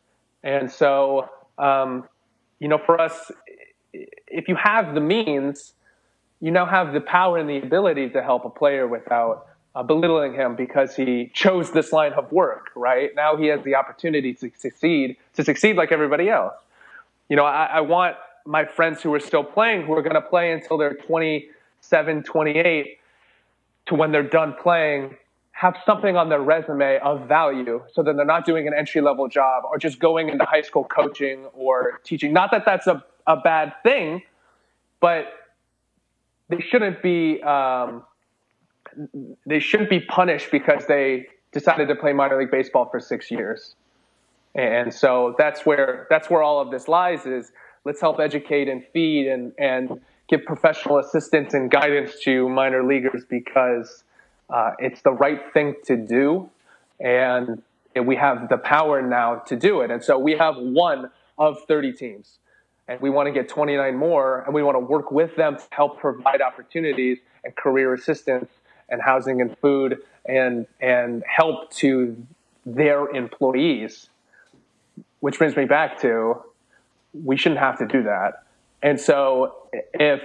[0.44, 2.08] And so, um,
[2.60, 3.32] you know, for us,
[3.94, 5.74] if you have the means,
[6.40, 10.34] you now have the power and the ability to help a player without uh, belittling
[10.34, 13.12] him because he chose this line of work, right?
[13.16, 16.56] Now he has the opportunity to succeed, to succeed like everybody else.
[17.30, 20.22] You know, I, I want my friends who are still playing, who are going to
[20.22, 22.98] play until they're 27, 28,
[23.88, 25.16] to when they're done playing,
[25.58, 29.28] have something on their resume of value so that they're not doing an entry level
[29.28, 32.32] job or just going into high school coaching or teaching.
[32.32, 34.22] Not that that's a, a bad thing,
[35.00, 35.34] but
[36.50, 38.04] they shouldn't be um,
[39.48, 43.74] they shouldn't be punished because they decided to play minor league baseball for six years.
[44.54, 47.52] And so that's where that's where all of this lies is
[47.84, 53.24] let's help educate and feed and, and give professional assistance and guidance to minor leaguers
[53.28, 54.04] because
[54.50, 56.50] uh, it's the right thing to do
[57.00, 57.62] and
[57.96, 59.92] we have the power now to do it.
[59.92, 62.40] And so we have one of 30 teams
[62.88, 65.64] and we want to get 29 more and we want to work with them to
[65.72, 68.50] help provide opportunities and career assistance
[68.90, 72.26] and housing and food and and help to
[72.66, 74.10] their employees
[75.20, 76.42] which brings me back to
[77.24, 78.44] we shouldn't have to do that
[78.82, 79.56] and so
[79.94, 80.22] if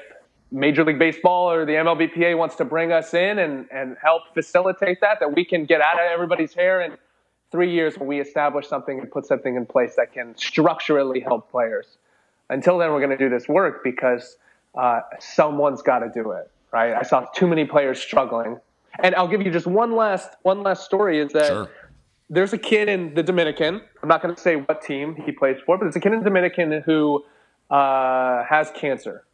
[0.53, 5.01] major league baseball or the mlbpa wants to bring us in and, and help facilitate
[5.01, 6.97] that that we can get out of everybody's hair in
[7.51, 11.51] three years when we establish something and put something in place that can structurally help
[11.51, 11.97] players
[12.53, 14.37] until then, we're going to do this work because
[14.75, 16.93] uh, someone's got to do it, right?
[16.93, 18.61] I saw too many players struggling,
[19.03, 21.19] and I'll give you just one last one last story.
[21.19, 21.71] Is that sure.
[22.29, 23.81] there's a kid in the Dominican.
[24.03, 26.19] I'm not going to say what team he plays for, but it's a kid in
[26.19, 27.25] the Dominican who
[27.71, 29.25] uh, has cancer,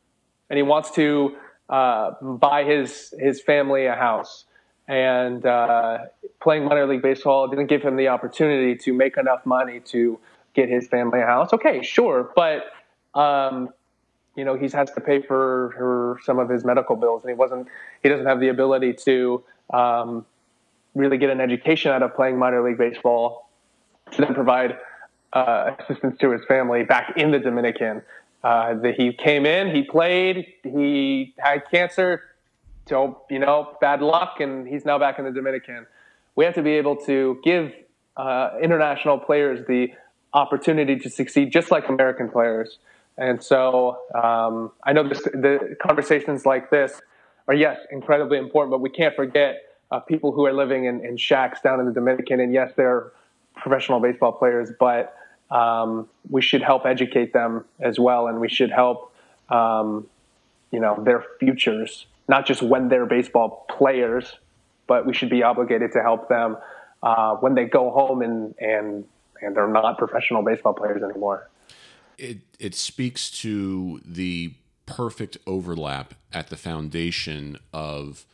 [0.51, 1.37] and he wants to
[1.69, 4.45] uh, buy his his family a house.
[4.87, 5.99] And uh,
[6.41, 10.19] playing minor league baseball didn't give him the opportunity to make enough money to
[10.55, 11.53] get his family a house.
[11.53, 12.73] Okay, sure, but
[13.15, 13.69] um,
[14.39, 17.35] you know, he has to pay for, for some of his medical bills, and he
[17.35, 17.67] wasn't.
[18.03, 20.25] He doesn't have the ability to um,
[20.95, 23.51] really get an education out of playing minor league baseball
[24.13, 24.79] to then provide
[25.33, 28.03] uh, assistance to his family back in the Dominican.
[28.43, 32.23] Uh, he came in, he played, he had cancer,
[32.87, 35.87] so you know, bad luck, and he's now back in the Dominican.
[36.37, 37.73] We have to be able to give
[38.17, 39.93] uh, international players the
[40.33, 42.79] opportunity to succeed, just like American players.
[43.17, 47.01] And so um, I know this, the conversations like this
[47.49, 51.17] are, yes, incredibly important, but we can't forget uh, people who are living in, in
[51.17, 52.39] shacks down in the Dominican.
[52.41, 53.11] And yes, they're
[53.57, 55.17] professional baseball players, but
[55.51, 58.27] um, we should help educate them as well.
[58.27, 59.15] And we should help,
[59.49, 60.07] um,
[60.71, 64.35] you know, their futures, not just when they're baseball players,
[64.87, 66.57] but we should be obligated to help them
[67.03, 69.05] uh, when they go home and, and,
[69.41, 71.49] and they're not professional baseball players anymore
[72.19, 74.53] it it speaks to the
[74.85, 78.27] perfect overlap at the foundation of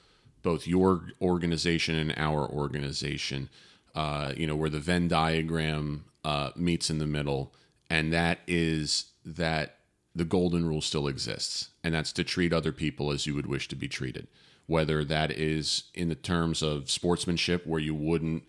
[0.43, 3.49] both your organization and our organization.
[3.95, 7.55] Uh, you know, where the Venn diagram uh, meets in the middle,
[7.91, 9.79] and that is that
[10.15, 13.69] the golden rule still exists, and that's to treat other people as you would wish
[13.69, 14.29] to be treated.
[14.67, 18.45] Whether that is in the terms of sportsmanship, where you wouldn't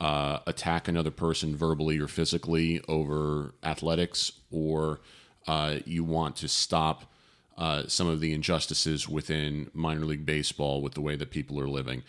[0.00, 5.00] uh, attack another person verbally or physically over athletics, or
[5.46, 7.12] uh, you want to stop
[7.58, 11.68] uh, some of the injustices within minor league baseball with the way that people are
[11.68, 12.02] living.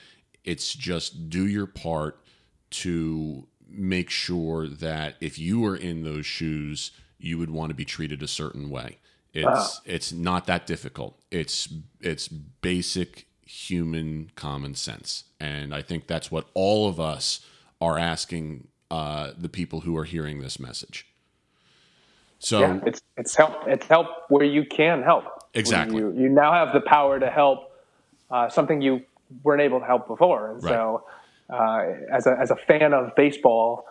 [0.45, 2.23] It's just do your part
[2.71, 7.85] to make sure that if you were in those shoes, you would want to be
[7.85, 8.97] treated a certain way.
[9.33, 9.67] It's wow.
[9.85, 11.17] it's not that difficult.
[11.31, 11.69] It's
[12.01, 17.45] it's basic human common sense, and I think that's what all of us
[17.79, 21.07] are asking uh, the people who are hearing this message.
[22.39, 25.25] So yeah, it's it's help it's help where you can help.
[25.53, 25.99] Exactly.
[25.99, 27.71] You, you now have the power to help
[28.29, 29.03] uh, something you
[29.43, 30.71] weren't able to help before, and right.
[30.71, 31.05] so
[31.51, 33.85] uh, as a as a fan of baseball,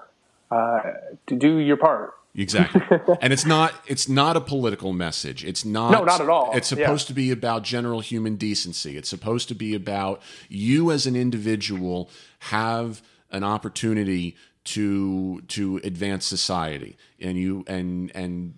[0.50, 0.80] uh,
[1.26, 2.14] to do your part.
[2.34, 2.80] Exactly.
[3.20, 5.44] and it's not it's not a political message.
[5.44, 6.52] It's not No, not at all.
[6.56, 7.08] It's supposed yeah.
[7.08, 8.96] to be about general human decency.
[8.96, 12.08] It's supposed to be about you as an individual
[12.40, 18.54] have an opportunity to to advance society and you and and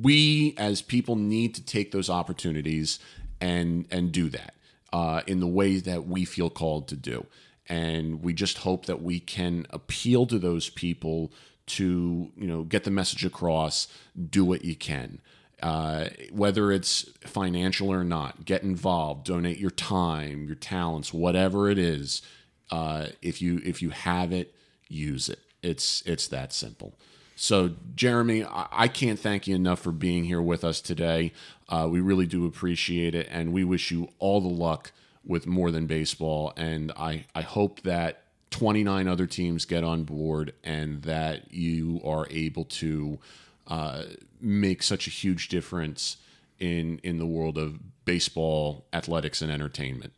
[0.00, 2.98] we as people need to take those opportunities
[3.40, 4.54] and and do that
[4.92, 7.26] uh, in the way that we feel called to do
[7.68, 11.32] and we just hope that we can appeal to those people
[11.66, 13.88] to you know get the message across
[14.30, 15.20] do what you can
[15.62, 19.24] Uh, whether it's financial or not, get involved.
[19.26, 22.22] Donate your time, your talents, whatever it is.
[22.70, 24.54] Uh, if you if you have it,
[24.88, 25.38] use it.
[25.62, 26.94] It's it's that simple.
[27.36, 31.32] So, Jeremy, I, can't thank you enough for being here with us today.
[31.68, 34.92] Uh, we really do appreciate it, and we wish you all the luck
[35.24, 36.52] with more than baseball.
[36.56, 42.26] And I I hope that 29 other teams get on board and that you are
[42.30, 43.18] able to
[43.66, 44.02] uh,
[44.40, 46.18] make such a huge difference
[46.58, 50.12] in in the world of baseball, athletics, and entertainment.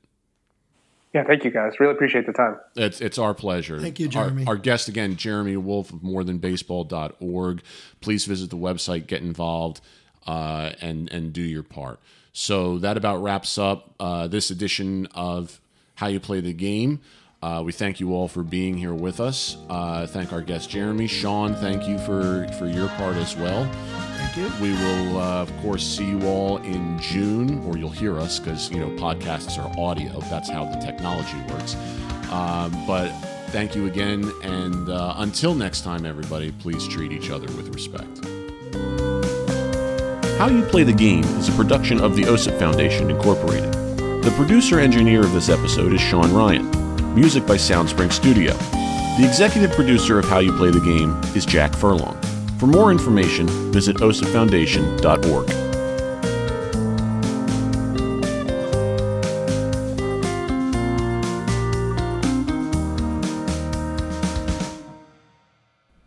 [1.14, 1.78] Yeah, thank you guys.
[1.78, 2.56] Really appreciate the time.
[2.74, 3.80] It's it's our pleasure.
[3.80, 4.44] Thank you, Jeremy.
[4.46, 7.62] Our, our guest again, Jeremy Wolf of morethanbaseball.org.
[8.00, 9.80] Please visit the website, get involved,
[10.26, 12.00] uh, and and do your part.
[12.34, 15.60] So that about wraps up uh, this edition of
[15.94, 17.00] How You Play the Game.
[17.40, 19.56] Uh, we thank you all for being here with us.
[19.68, 21.54] Uh, thank our guest Jeremy, Sean.
[21.54, 23.70] Thank you for for your part as well.
[24.16, 24.50] Thank you.
[24.60, 28.70] We will, uh, of course, see you all in June, or you'll hear us because
[28.70, 30.18] you know podcasts are audio.
[30.22, 31.76] That's how the technology works.
[32.32, 33.10] Um, but
[33.50, 39.03] thank you again, and uh, until next time, everybody, please treat each other with respect.
[40.38, 43.72] How You Play the Game is a production of the OSIP Foundation, Incorporated.
[43.72, 46.68] The producer engineer of this episode is Sean Ryan.
[47.14, 48.52] Music by Soundspring Studio.
[49.16, 52.20] The executive producer of How You Play the Game is Jack Furlong.
[52.58, 55.50] For more information, visit osipfoundation.org.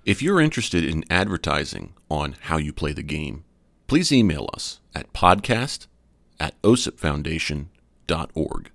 [0.04, 3.46] If you're interested in advertising on How You Play the Game,
[3.88, 5.88] please email us at podcast
[6.40, 8.72] at osipfoundation.org.